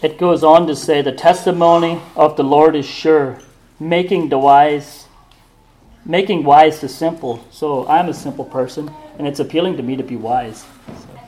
It 0.02 0.20
goes 0.20 0.44
on 0.44 0.68
to 0.68 0.76
say, 0.76 1.02
The 1.02 1.12
testimony 1.12 2.00
of 2.16 2.38
the 2.38 2.44
Lord 2.44 2.76
is 2.76 2.86
sure, 2.86 3.40
making 3.80 4.30
the 4.30 4.38
wise 4.38 5.07
making 6.08 6.46
wise 6.46 6.80
the 6.80 6.90
simple. 6.90 7.46
So 7.52 7.86
I'm 7.88 8.08
a 8.08 8.14
simple 8.14 8.46
person, 8.46 8.90
and 9.20 9.28
it's 9.28 9.40
appealing 9.40 9.78
to 9.78 9.84
me 9.84 9.98
to 9.98 10.04
be 10.04 10.16
wise. 10.16 10.66
So, 10.88 11.20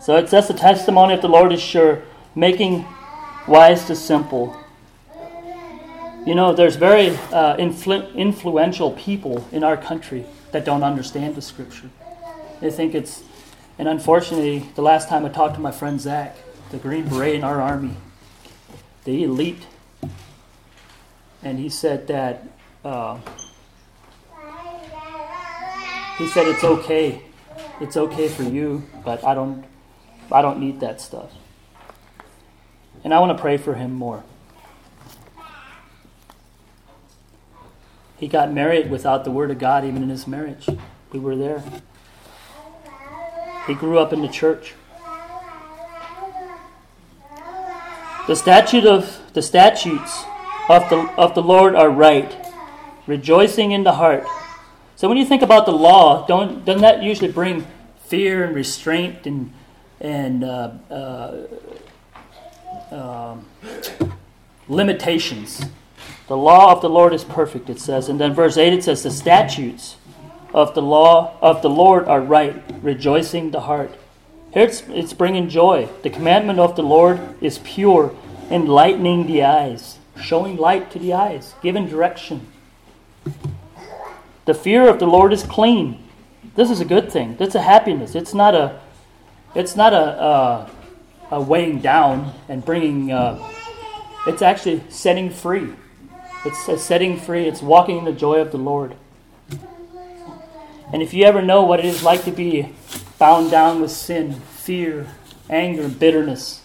so 0.00 0.16
it 0.16 0.28
says 0.28 0.48
the 0.48 0.54
testimony 0.54 1.14
of 1.14 1.20
the 1.20 1.28
Lord 1.28 1.52
is 1.52 1.60
sure, 1.60 2.02
making 2.34 2.86
wise 3.46 3.86
the 3.86 3.94
simple. 3.94 4.56
You 6.24 6.34
know, 6.34 6.54
there's 6.54 6.76
very 6.76 7.10
uh, 7.10 7.56
influ- 7.56 8.12
influential 8.14 8.92
people 8.92 9.46
in 9.52 9.62
our 9.62 9.76
country 9.76 10.26
that 10.50 10.64
don't 10.64 10.82
understand 10.82 11.36
the 11.36 11.42
scripture. 11.42 11.90
They 12.60 12.70
think 12.70 12.94
it's, 12.94 13.22
and 13.78 13.86
unfortunately, 13.86 14.70
the 14.74 14.82
last 14.82 15.08
time 15.08 15.26
I 15.26 15.28
talked 15.28 15.54
to 15.56 15.60
my 15.60 15.70
friend 15.70 16.00
Zach, 16.00 16.36
the 16.70 16.78
Green 16.78 17.08
Beret 17.08 17.34
in 17.34 17.44
our 17.44 17.60
army, 17.60 17.96
the 19.04 19.22
elite, 19.22 19.66
and 21.42 21.60
he 21.60 21.68
said 21.68 22.08
that 22.08 22.42
uh, 22.86 23.18
he 26.18 26.28
said 26.28 26.46
it's 26.46 26.62
okay. 26.62 27.20
It's 27.80 27.96
okay 27.96 28.28
for 28.28 28.44
you, 28.44 28.84
but 29.04 29.24
I 29.24 29.34
don't 29.34 29.64
I 30.30 30.40
don't 30.40 30.60
need 30.60 30.80
that 30.80 31.00
stuff. 31.00 31.32
And 33.04 33.12
I 33.12 33.18
want 33.18 33.36
to 33.36 33.40
pray 33.40 33.56
for 33.56 33.74
him 33.74 33.92
more. 33.92 34.24
He 38.18 38.28
got 38.28 38.52
married 38.52 38.90
without 38.90 39.24
the 39.24 39.30
word 39.30 39.50
of 39.50 39.58
God 39.58 39.84
even 39.84 40.02
in 40.02 40.08
his 40.08 40.26
marriage. 40.26 40.68
We 41.12 41.18
were 41.18 41.36
there. 41.36 41.62
He 43.66 43.74
grew 43.74 43.98
up 43.98 44.12
in 44.12 44.22
the 44.22 44.28
church. 44.28 44.74
The 48.26 48.36
statute 48.36 48.86
of 48.86 49.20
the 49.34 49.42
statutes 49.42 50.24
of 50.68 50.88
the 50.88 50.98
of 51.18 51.34
the 51.34 51.42
Lord 51.42 51.74
are 51.74 51.90
right, 51.90 52.45
rejoicing 53.06 53.72
in 53.72 53.84
the 53.84 53.92
heart. 53.92 54.24
So 54.96 55.08
when 55.08 55.18
you 55.18 55.24
think 55.24 55.42
about 55.42 55.66
the 55.66 55.72
law, 55.72 56.26
don't 56.26 56.64
doesn't 56.64 56.82
that 56.82 57.02
usually 57.02 57.30
bring 57.30 57.66
fear 58.06 58.44
and 58.44 58.54
restraint 58.54 59.26
and 59.26 59.52
and 60.00 60.44
uh, 60.44 60.70
uh, 60.90 61.46
um, 62.90 63.46
limitations. 64.68 65.64
The 66.28 66.36
law 66.36 66.72
of 66.72 66.82
the 66.82 66.90
Lord 66.90 67.14
is 67.14 67.24
perfect, 67.24 67.70
it 67.70 67.78
says. 67.78 68.08
And 68.08 68.20
then 68.20 68.34
verse 68.34 68.56
8 68.56 68.72
it 68.72 68.84
says, 68.84 69.02
The 69.02 69.10
statutes 69.10 69.96
of 70.52 70.74
the 70.74 70.82
law 70.82 71.36
of 71.40 71.62
the 71.62 71.70
Lord 71.70 72.08
are 72.08 72.20
right, 72.20 72.62
rejoicing 72.82 73.52
the 73.52 73.60
heart. 73.60 73.94
Here 74.52 74.64
it's, 74.64 74.82
it's 74.88 75.12
bringing 75.12 75.48
joy. 75.48 75.88
The 76.02 76.10
commandment 76.10 76.58
of 76.58 76.76
the 76.76 76.82
Lord 76.82 77.20
is 77.40 77.58
pure, 77.58 78.14
enlightening 78.50 79.26
the 79.26 79.44
eyes, 79.44 79.98
showing 80.20 80.56
light 80.56 80.90
to 80.92 80.98
the 80.98 81.12
eyes, 81.12 81.54
giving 81.62 81.88
direction. 81.88 82.46
The 84.44 84.54
fear 84.54 84.88
of 84.88 84.98
the 84.98 85.06
Lord 85.06 85.32
is 85.32 85.42
clean. 85.42 86.02
This 86.54 86.70
is 86.70 86.80
a 86.80 86.84
good 86.84 87.10
thing. 87.10 87.36
That's 87.36 87.54
a 87.54 87.62
happiness. 87.62 88.14
It's 88.14 88.32
not 88.32 88.54
a, 88.54 88.80
it's 89.54 89.76
not 89.76 89.92
a, 89.92 90.22
a, 90.22 90.70
a 91.32 91.40
weighing 91.40 91.80
down 91.80 92.32
and 92.48 92.64
bringing. 92.64 93.12
Uh, 93.12 93.38
it's 94.26 94.42
actually 94.42 94.82
setting 94.88 95.30
free. 95.30 95.72
It's 96.44 96.82
setting 96.82 97.18
free. 97.18 97.46
It's 97.46 97.60
walking 97.60 97.98
in 97.98 98.04
the 98.04 98.12
joy 98.12 98.40
of 98.40 98.52
the 98.52 98.58
Lord. 98.58 98.94
And 100.92 101.02
if 101.02 101.12
you 101.12 101.24
ever 101.24 101.42
know 101.42 101.62
what 101.62 101.80
it 101.80 101.84
is 101.84 102.02
like 102.02 102.24
to 102.24 102.30
be 102.30 102.68
bound 103.18 103.50
down 103.50 103.80
with 103.80 103.90
sin, 103.90 104.34
fear, 104.34 105.08
anger, 105.50 105.88
bitterness, 105.88 106.62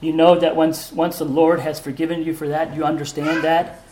you 0.00 0.12
know 0.12 0.38
that 0.38 0.54
once, 0.54 0.92
once 0.92 1.18
the 1.18 1.24
Lord 1.24 1.60
has 1.60 1.80
forgiven 1.80 2.22
you 2.22 2.34
for 2.34 2.48
that, 2.48 2.74
you 2.74 2.84
understand 2.84 3.42
that. 3.42 3.83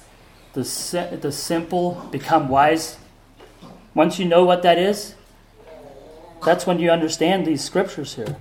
The, 0.55 1.19
the 1.21 1.33
simple 1.33 2.07
become 2.11 2.49
wise. 2.49 2.99
Once 3.95 4.19
you 4.19 4.27
know 4.27 4.45
what 4.45 4.63
that 4.63 4.79
is, 4.79 5.15
that's 6.45 6.67
when 6.67 6.79
you 6.79 6.91
understand 6.91 7.47
these 7.47 7.63
scriptures 7.63 8.15
here. 8.15 8.37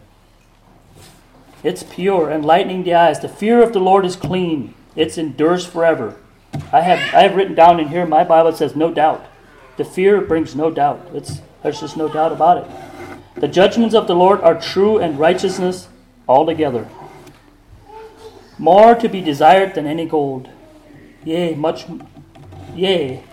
It's 1.64 1.84
pure, 1.84 2.32
enlightening 2.32 2.84
the 2.84 2.96
eyes. 2.96 3.20
The 3.20 3.30
fear 3.30 3.62
of 3.62 3.74
the 3.74 3.80
Lord 3.80 4.06
is 4.06 4.16
clean, 4.16 4.74
it 4.96 5.18
endures 5.18 5.66
forever. 5.66 6.18
I 6.74 6.82
have, 6.82 7.14
I 7.14 7.22
have 7.22 7.36
written 7.36 7.56
down 7.56 7.80
in 7.80 7.90
here, 7.90 8.06
my 8.06 8.24
Bible 8.24 8.54
says, 8.54 8.76
no 8.76 8.94
doubt. 8.94 9.26
The 9.78 9.86
fear 9.86 10.22
brings 10.22 10.56
no 10.56 10.70
doubt. 10.70 11.08
It's, 11.14 11.42
there's 11.64 11.80
just 11.80 11.96
no 11.96 12.10
doubt 12.10 12.32
about 12.32 12.58
it. 12.58 13.40
The 13.40 13.48
judgments 13.48 13.96
of 13.96 14.08
the 14.08 14.16
Lord 14.16 14.42
are 14.42 14.60
true 14.60 14.98
and 14.98 15.18
righteousness 15.18 15.88
altogether. 16.28 16.90
More 18.58 18.96
to 18.96 19.08
be 19.08 19.22
desired 19.22 19.74
than 19.74 19.88
any 19.88 20.06
gold, 20.06 20.50
yea, 21.24 21.56
much, 21.56 21.86
yea, 22.76 23.24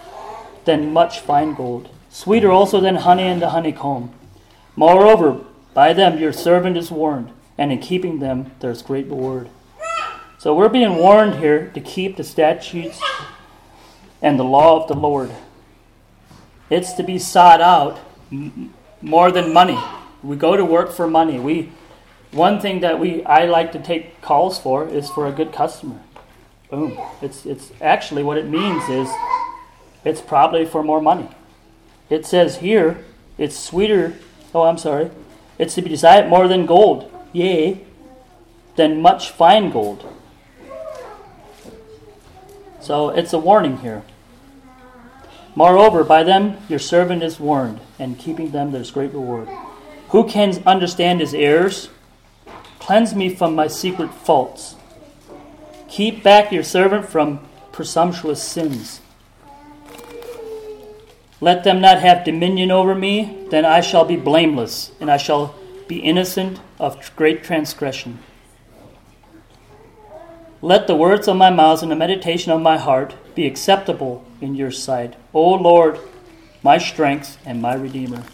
than 0.65 0.93
much 0.93 1.21
fine 1.21 1.55
gold. 1.55 1.89
Sweeter 2.11 2.51
also 2.51 2.81
than 2.81 2.97
honey 2.97 3.25
and 3.25 3.41
the 3.41 3.51
honeycomb. 3.51 4.13
Moreover, 4.77 5.41
by 5.75 5.93
them 5.93 6.19
your 6.19 6.33
servant 6.33 6.77
is 6.77 6.91
warned, 6.91 7.31
and 7.57 7.73
in 7.73 7.79
keeping 7.79 8.19
them 8.19 8.53
there's 8.61 8.83
great 8.83 9.07
reward. 9.07 9.49
So 10.39 10.55
we're 10.55 10.69
being 10.69 10.97
warned 10.97 11.37
here 11.37 11.71
to 11.75 11.81
keep 11.81 12.17
the 12.17 12.25
statutes 12.25 13.01
and 14.23 14.39
the 14.39 14.45
law 14.45 14.81
of 14.81 14.89
the 14.89 14.95
Lord. 14.95 15.31
It's 16.71 16.93
to 16.93 17.03
be 17.03 17.19
sought 17.19 17.61
out 17.61 17.99
more 19.01 19.33
than 19.33 19.53
money. 19.53 19.79
We 20.23 20.37
go 20.37 20.57
to 20.57 20.65
work 20.65 20.93
for 20.93 21.09
money. 21.09 21.39
We 21.39 21.73
one 22.31 22.61
thing 22.61 22.81
that 22.81 23.01
we 23.01 23.25
I 23.25 23.47
like 23.47 23.73
to 23.73 23.79
take 23.79 24.21
calls 24.21 24.59
for 24.59 24.87
is 24.87 25.09
for 25.09 25.27
a 25.27 25.33
good 25.33 25.53
customer. 25.53 26.01
Boom. 26.71 26.99
It's 27.23 27.47
it's 27.47 27.73
actually 27.81 28.23
what 28.23 28.37
it 28.37 28.47
means 28.47 28.89
is 28.89 29.09
it's 30.05 30.21
probably 30.21 30.65
for 30.65 30.83
more 30.83 31.01
money. 31.01 31.29
It 32.11 32.27
says 32.27 32.59
here 32.59 33.05
it's 33.39 33.59
sweeter. 33.59 34.15
Oh, 34.55 34.63
I'm 34.63 34.79
sorry. 34.79 35.11
It's 35.59 35.75
to 35.75 35.83
be 35.83 35.89
desired 35.89 36.29
more 36.29 36.47
than 36.47 36.67
gold. 36.67 37.11
Yea, 37.33 37.85
than 38.77 39.01
much 39.01 39.31
fine 39.31 39.71
gold. 39.71 40.07
So 42.81 43.11
it's 43.11 43.33
a 43.33 43.39
warning 43.39 43.79
here. 43.79 44.03
Moreover, 45.55 46.05
by 46.05 46.23
them 46.23 46.59
your 46.69 46.79
servant 46.79 47.23
is 47.23 47.41
warned, 47.41 47.81
and 47.99 48.19
keeping 48.19 48.51
them 48.53 48.73
there's 48.73 48.91
great 48.91 49.13
reward. 49.13 49.49
Who 50.11 50.29
can 50.29 50.63
understand 50.65 51.21
his 51.21 51.35
errors? 51.35 51.91
Cleanse 52.79 53.15
me 53.15 53.35
from 53.35 53.55
my 53.55 53.67
secret 53.67 54.15
faults. 54.15 54.77
Keep 55.89 56.23
back 56.23 56.53
your 56.53 56.63
servant 56.63 57.09
from 57.09 57.41
presumptuous 57.73 58.43
sins. 58.43 59.01
Let 61.41 61.65
them 61.65 61.81
not 61.81 62.01
have 62.01 62.25
dominion 62.25 62.71
over 62.71 62.95
me, 62.95 63.47
then 63.51 63.65
I 63.65 63.81
shall 63.81 64.05
be 64.05 64.17
blameless, 64.17 64.91
and 65.01 65.11
I 65.11 65.17
shall 65.17 65.55
be 65.87 66.01
innocent 66.01 66.61
of 66.79 67.15
great 67.17 67.45
transgression. 67.45 68.19
Let 70.61 70.89
the 70.89 70.97
words 70.97 71.29
of 71.29 71.37
my 71.37 71.51
mouth 71.51 71.83
and 71.83 71.91
the 71.91 71.97
meditation 71.97 72.51
of 72.51 72.61
my 72.61 72.77
heart 72.77 73.15
be 73.37 73.47
acceptable 73.47 74.25
in 74.41 74.57
your 74.57 74.73
sight. 74.73 75.15
O 75.33 75.55
Lord, 75.55 76.01
my 76.65 76.79
strength 76.79 77.39
and 77.47 77.63
my 77.63 77.75
Redeemer. 77.75 78.25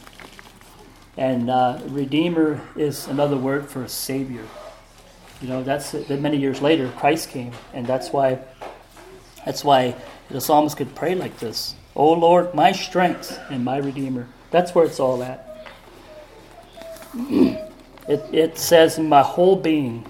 And 1.18 1.50
uh, 1.50 1.80
Redeemer 1.86 2.62
is 2.74 3.06
another 3.06 3.36
word 3.36 3.68
for 3.68 3.86
Savior. 3.86 4.44
You 5.44 5.50
know, 5.50 5.62
that's 5.62 5.92
that 5.92 6.22
many 6.22 6.38
years 6.38 6.62
later 6.62 6.90
Christ 6.96 7.28
came, 7.28 7.52
and 7.74 7.87
that's 7.87 8.14
why 8.14 8.38
that's 9.44 9.62
why 9.62 9.94
the 10.30 10.40
psalmist 10.40 10.78
could 10.78 10.94
pray 10.94 11.14
like 11.14 11.38
this. 11.38 11.74
O 11.94 12.14
Lord, 12.14 12.54
my 12.54 12.72
strength 12.72 13.38
and 13.50 13.62
my 13.62 13.76
Redeemer. 13.76 14.26
That's 14.50 14.74
where 14.74 14.87
it's 14.87 14.98
all 14.98 15.22
at. 15.22 15.68
It, 18.07 18.22
it 18.35 18.59
says 18.59 18.98
my 18.98 19.22
whole 19.22 19.57
being, 19.57 20.04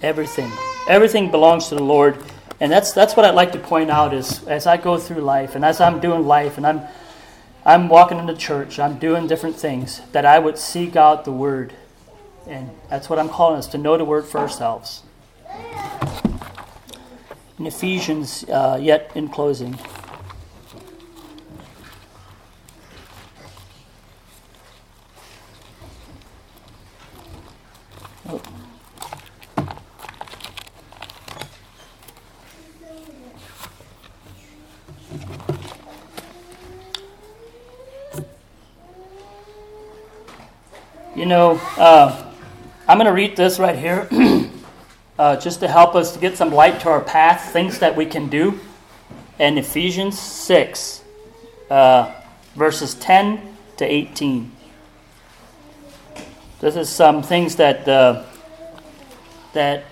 everything. 0.00 0.48
Everything 0.88 1.32
belongs 1.32 1.66
to 1.68 1.74
the 1.74 1.82
Lord. 1.82 2.16
And 2.60 2.70
that's 2.70 2.92
that's 2.92 3.16
what 3.16 3.26
I'd 3.26 3.34
like 3.34 3.50
to 3.52 3.58
point 3.58 3.90
out 3.90 4.14
is 4.14 4.44
as 4.46 4.68
I 4.68 4.76
go 4.76 4.98
through 4.98 5.22
life 5.22 5.56
and 5.56 5.64
as 5.64 5.80
I'm 5.80 5.98
doing 5.98 6.26
life 6.28 6.58
and 6.58 6.66
I'm 6.66 6.82
I'm 7.64 7.88
walking 7.88 8.18
into 8.18 8.34
church, 8.36 8.78
I'm 8.78 8.98
doing 8.98 9.28
different 9.28 9.56
things, 9.56 10.00
that 10.12 10.24
I 10.24 10.40
would 10.40 10.58
seek 10.58 10.94
out 10.94 11.24
the 11.24 11.32
word. 11.32 11.74
And 12.46 12.70
that's 12.90 13.08
what 13.08 13.18
I'm 13.18 13.28
calling 13.28 13.58
us 13.58 13.66
to 13.68 13.78
know 13.78 13.96
the 13.96 14.04
word 14.04 14.24
for 14.24 14.38
ourselves. 14.38 15.02
In 17.58 17.66
Ephesians, 17.66 18.44
uh, 18.44 18.78
yet 18.80 19.10
in 19.14 19.28
closing. 19.28 19.78
You 41.14 41.26
know, 41.26 41.60
uh, 41.76 42.21
I'm 42.92 42.98
going 42.98 43.06
to 43.06 43.14
read 43.14 43.38
this 43.38 43.58
right 43.58 43.78
here 43.78 44.06
uh, 45.18 45.36
just 45.36 45.60
to 45.60 45.68
help 45.68 45.94
us 45.94 46.12
to 46.12 46.18
get 46.18 46.36
some 46.36 46.52
light 46.52 46.78
to 46.80 46.90
our 46.90 47.00
path, 47.00 47.50
things 47.50 47.78
that 47.78 47.96
we 47.96 48.04
can 48.04 48.28
do. 48.28 48.60
In 49.38 49.56
Ephesians 49.56 50.18
6, 50.18 51.02
uh, 51.70 52.12
verses 52.54 52.92
10 52.96 53.56
to 53.78 53.86
18. 53.86 54.52
This 56.60 56.76
is 56.76 56.90
some 56.90 57.22
things 57.22 57.56
that, 57.56 57.88
uh, 57.88 58.24
that, 59.54 59.86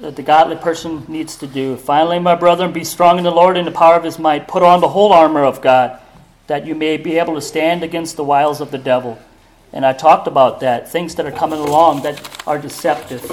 that 0.00 0.14
the 0.14 0.22
godly 0.22 0.56
person 0.56 1.06
needs 1.08 1.36
to 1.36 1.46
do. 1.46 1.74
Finally, 1.78 2.18
my 2.18 2.34
brethren, 2.34 2.70
be 2.70 2.84
strong 2.84 3.16
in 3.16 3.24
the 3.24 3.30
Lord 3.30 3.56
and 3.56 3.66
the 3.66 3.72
power 3.72 3.96
of 3.96 4.04
his 4.04 4.18
might. 4.18 4.46
Put 4.46 4.62
on 4.62 4.82
the 4.82 4.88
whole 4.88 5.14
armor 5.14 5.42
of 5.42 5.62
God, 5.62 5.98
that 6.48 6.66
you 6.66 6.74
may 6.74 6.98
be 6.98 7.18
able 7.18 7.34
to 7.34 7.40
stand 7.40 7.82
against 7.82 8.16
the 8.16 8.24
wiles 8.24 8.60
of 8.60 8.70
the 8.70 8.76
devil. 8.76 9.18
And 9.74 9.84
I 9.84 9.92
talked 9.92 10.28
about 10.28 10.60
that, 10.60 10.88
things 10.88 11.16
that 11.16 11.26
are 11.26 11.32
coming 11.32 11.58
along 11.58 12.04
that 12.04 12.46
are 12.46 12.60
deceptive. 12.60 13.28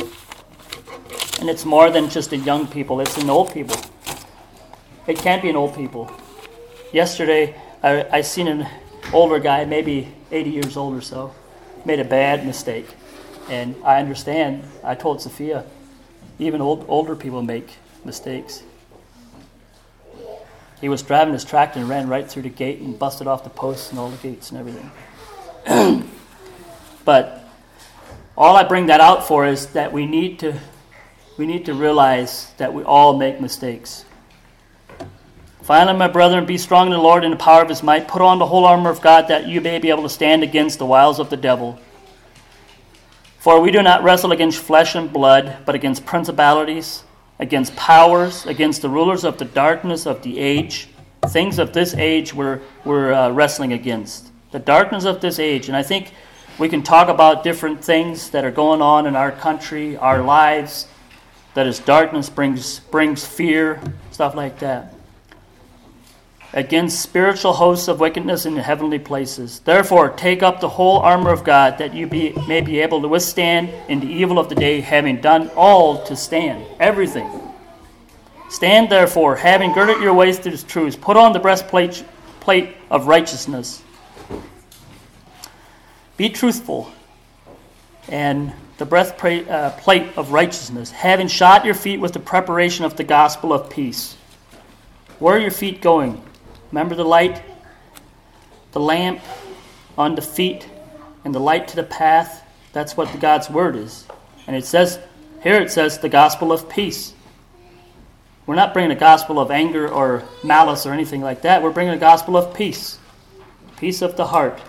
And 1.39 1.47
it's 1.47 1.65
more 1.65 1.91
than 1.91 2.09
just 2.09 2.33
in 2.33 2.43
young 2.43 2.65
people, 2.65 2.99
it's 2.99 3.15
in 3.15 3.29
old 3.29 3.53
people. 3.53 3.77
It 5.05 5.19
can't 5.19 5.43
be 5.43 5.49
in 5.49 5.55
old 5.55 5.75
people. 5.75 6.11
Yesterday, 6.91 7.55
I, 7.83 8.07
I 8.11 8.21
seen 8.21 8.47
an 8.47 8.67
older 9.13 9.37
guy, 9.37 9.65
maybe 9.65 10.07
80 10.31 10.49
years 10.49 10.77
old 10.77 10.95
or 10.95 11.01
so, 11.01 11.33
made 11.85 11.99
a 11.99 12.05
bad 12.05 12.43
mistake. 12.43 12.87
And 13.47 13.75
I 13.83 13.99
understand, 13.99 14.63
I 14.83 14.95
told 14.95 15.21
Sophia, 15.21 15.63
even 16.39 16.59
old, 16.59 16.85
older 16.87 17.15
people 17.15 17.43
make 17.43 17.69
mistakes. 18.03 18.63
He 20.79 20.89
was 20.89 21.03
driving 21.03 21.33
his 21.33 21.45
tractor 21.45 21.79
and 21.79 21.87
ran 21.87 22.07
right 22.07 22.27
through 22.27 22.43
the 22.43 22.49
gate 22.49 22.79
and 22.79 22.97
busted 22.97 23.27
off 23.27 23.43
the 23.43 23.51
posts 23.51 23.91
and 23.91 23.99
all 23.99 24.09
the 24.09 24.17
gates 24.17 24.49
and 24.49 24.59
everything. 24.59 26.09
But 27.05 27.47
all 28.37 28.55
I 28.55 28.63
bring 28.63 28.87
that 28.87 29.01
out 29.01 29.27
for 29.27 29.45
is 29.45 29.67
that 29.67 29.91
we 29.91 30.05
need 30.05 30.39
to 30.39 30.59
we 31.37 31.47
need 31.47 31.65
to 31.65 31.73
realize 31.73 32.51
that 32.57 32.73
we 32.73 32.83
all 32.83 33.17
make 33.17 33.41
mistakes. 33.41 34.05
Finally, 35.63 35.97
my 35.97 36.07
brethren, 36.07 36.45
be 36.45 36.57
strong 36.57 36.87
in 36.87 36.91
the 36.91 36.99
Lord 36.99 37.23
and 37.23 37.33
the 37.33 37.37
power 37.37 37.61
of 37.61 37.69
his 37.69 37.81
might. 37.81 38.07
Put 38.07 38.21
on 38.21 38.39
the 38.39 38.45
whole 38.45 38.65
armor 38.65 38.89
of 38.89 39.01
God 39.01 39.27
that 39.29 39.47
you 39.47 39.61
may 39.61 39.79
be 39.79 39.89
able 39.89 40.03
to 40.03 40.09
stand 40.09 40.43
against 40.43 40.79
the 40.79 40.85
wiles 40.85 41.19
of 41.19 41.29
the 41.29 41.37
devil. 41.37 41.79
For 43.39 43.59
we 43.59 43.71
do 43.71 43.81
not 43.81 44.03
wrestle 44.03 44.31
against 44.31 44.59
flesh 44.59 44.95
and 44.95 45.11
blood, 45.11 45.59
but 45.65 45.73
against 45.73 46.05
principalities, 46.05 47.03
against 47.39 47.75
powers, 47.75 48.45
against 48.45 48.81
the 48.81 48.89
rulers 48.89 49.23
of 49.23 49.37
the 49.37 49.45
darkness 49.45 50.05
of 50.05 50.21
the 50.23 50.39
age. 50.39 50.89
Things 51.27 51.57
of 51.57 51.73
this 51.73 51.93
age 51.93 52.33
we're, 52.33 52.59
we're 52.85 53.13
uh, 53.13 53.31
wrestling 53.31 53.73
against. 53.73 54.31
The 54.51 54.59
darkness 54.59 55.05
of 55.05 55.21
this 55.21 55.39
age. 55.39 55.69
And 55.69 55.77
I 55.77 55.83
think 55.83 56.11
we 56.57 56.69
can 56.69 56.83
talk 56.83 57.09
about 57.09 57.43
different 57.43 57.83
things 57.83 58.29
that 58.31 58.45
are 58.45 58.51
going 58.51 58.81
on 58.81 59.07
in 59.07 59.15
our 59.15 59.31
country, 59.31 59.97
our 59.97 60.21
lives, 60.21 60.87
that 61.53 61.67
as 61.67 61.79
darkness 61.79 62.29
brings, 62.29 62.79
brings 62.79 63.25
fear, 63.25 63.81
stuff 64.11 64.35
like 64.35 64.59
that 64.59 64.93
against 66.53 67.01
spiritual 67.01 67.53
hosts 67.53 67.87
of 67.87 67.99
wickedness 67.99 68.45
in 68.45 68.55
the 68.55 68.61
heavenly 68.61 68.99
places. 68.99 69.59
Therefore, 69.59 70.09
take 70.09 70.43
up 70.43 70.59
the 70.59 70.69
whole 70.69 70.99
armor 70.99 71.31
of 71.31 71.43
God, 71.43 71.77
that 71.77 71.93
you 71.93 72.07
be, 72.07 72.33
may 72.47 72.61
be 72.61 72.79
able 72.79 73.01
to 73.01 73.07
withstand 73.07 73.69
in 73.89 73.99
the 73.99 74.07
evil 74.07 74.37
of 74.37 74.49
the 74.49 74.55
day, 74.55 74.81
having 74.81 75.21
done 75.21 75.49
all 75.55 76.03
to 76.05 76.15
stand. 76.15 76.65
Everything. 76.79 77.29
Stand 78.49 78.89
therefore, 78.89 79.37
having 79.37 79.71
girded 79.71 80.01
your 80.01 80.13
waist 80.13 80.43
to 80.43 80.51
the 80.51 80.57
truth, 80.57 80.99
put 80.99 81.15
on 81.15 81.31
the 81.31 81.39
breastplate 81.39 82.03
plate 82.41 82.75
of 82.89 83.07
righteousness. 83.07 83.81
Be 86.21 86.29
truthful, 86.29 86.91
and 88.07 88.53
the 88.77 88.85
breastplate 88.85 89.47
uh, 89.49 89.75
of 90.15 90.31
righteousness, 90.31 90.91
having 90.91 91.27
shod 91.27 91.65
your 91.65 91.73
feet 91.73 91.99
with 91.99 92.13
the 92.13 92.19
preparation 92.19 92.85
of 92.85 92.95
the 92.95 93.03
gospel 93.03 93.51
of 93.51 93.71
peace. 93.71 94.15
Where 95.17 95.37
are 95.37 95.39
your 95.39 95.49
feet 95.49 95.81
going? 95.81 96.23
Remember 96.71 96.93
the 96.93 97.03
light, 97.03 97.41
the 98.71 98.79
lamp 98.79 99.19
on 99.97 100.13
the 100.13 100.21
feet, 100.21 100.69
and 101.25 101.33
the 101.33 101.39
light 101.39 101.69
to 101.69 101.75
the 101.75 101.81
path? 101.81 102.47
That's 102.71 102.95
what 102.95 103.19
God's 103.19 103.49
word 103.49 103.75
is. 103.75 104.05
And 104.45 104.55
it 104.55 104.65
says, 104.65 104.99
here 105.41 105.59
it 105.59 105.71
says, 105.71 105.97
the 105.97 106.07
gospel 106.07 106.51
of 106.51 106.69
peace. 106.69 107.15
We're 108.45 108.53
not 108.53 108.73
bringing 108.73 108.91
a 108.91 108.99
gospel 108.99 109.39
of 109.39 109.49
anger 109.49 109.89
or 109.89 110.23
malice 110.43 110.85
or 110.85 110.93
anything 110.93 111.21
like 111.21 111.41
that. 111.41 111.63
We're 111.63 111.71
bringing 111.71 111.95
a 111.95 111.97
gospel 111.97 112.37
of 112.37 112.53
peace, 112.53 112.99
peace 113.77 114.03
of 114.03 114.17
the 114.17 114.27
heart. 114.27 114.61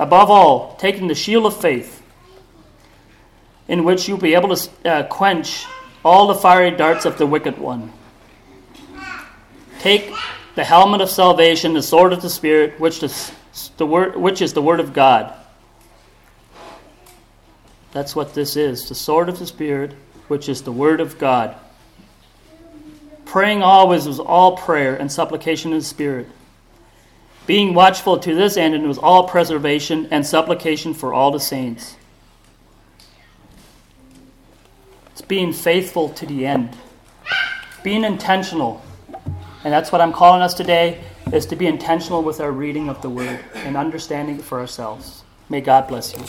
Above 0.00 0.30
all, 0.30 0.76
taking 0.76 1.08
the 1.08 1.14
shield 1.14 1.44
of 1.44 1.60
faith, 1.60 2.02
in 3.68 3.84
which 3.84 4.08
you'll 4.08 4.16
be 4.16 4.34
able 4.34 4.56
to 4.56 4.70
uh, 4.90 5.02
quench 5.08 5.66
all 6.02 6.26
the 6.26 6.34
fiery 6.34 6.70
darts 6.70 7.04
of 7.04 7.18
the 7.18 7.26
wicked 7.26 7.58
one. 7.58 7.92
Take 9.80 10.10
the 10.54 10.64
helmet 10.64 11.02
of 11.02 11.10
salvation, 11.10 11.74
the 11.74 11.82
sword 11.82 12.14
of 12.14 12.22
the 12.22 12.30
Spirit, 12.30 12.80
which 12.80 13.02
is 13.02 13.30
the 13.76 13.84
word, 13.84 14.16
which 14.16 14.40
is 14.40 14.54
the 14.54 14.62
word 14.62 14.80
of 14.80 14.94
God. 14.94 15.34
That's 17.92 18.16
what 18.16 18.32
this 18.32 18.56
is 18.56 18.88
the 18.88 18.94
sword 18.94 19.28
of 19.28 19.38
the 19.38 19.46
Spirit, 19.46 19.92
which 20.28 20.48
is 20.48 20.62
the 20.62 20.72
word 20.72 21.02
of 21.02 21.18
God. 21.18 21.56
Praying 23.26 23.62
always 23.62 24.06
was 24.06 24.18
all 24.18 24.56
prayer 24.56 24.96
and 24.96 25.12
supplication 25.12 25.72
in 25.72 25.78
the 25.78 25.84
Spirit. 25.84 26.26
Being 27.50 27.74
watchful 27.74 28.16
to 28.20 28.32
this 28.32 28.56
end, 28.56 28.76
and 28.76 28.84
it 28.84 28.86
was 28.86 28.98
all 28.98 29.26
preservation 29.26 30.06
and 30.12 30.24
supplication 30.24 30.94
for 30.94 31.12
all 31.12 31.32
the 31.32 31.40
saints. 31.40 31.96
It's 35.10 35.22
being 35.22 35.52
faithful 35.52 36.10
to 36.10 36.26
the 36.26 36.46
end, 36.46 36.76
being 37.82 38.04
intentional 38.04 38.84
and 39.62 39.72
that's 39.72 39.92
what 39.92 40.00
I'm 40.00 40.12
calling 40.12 40.40
us 40.40 40.54
today 40.54 41.02
is 41.32 41.44
to 41.46 41.56
be 41.56 41.66
intentional 41.66 42.22
with 42.22 42.40
our 42.40 42.50
reading 42.50 42.88
of 42.88 43.02
the 43.02 43.10
word 43.10 43.40
and 43.54 43.76
understanding 43.76 44.38
it 44.38 44.42
for 44.42 44.58
ourselves. 44.58 45.22
May 45.50 45.60
God 45.60 45.86
bless 45.86 46.12
you. 46.12 46.18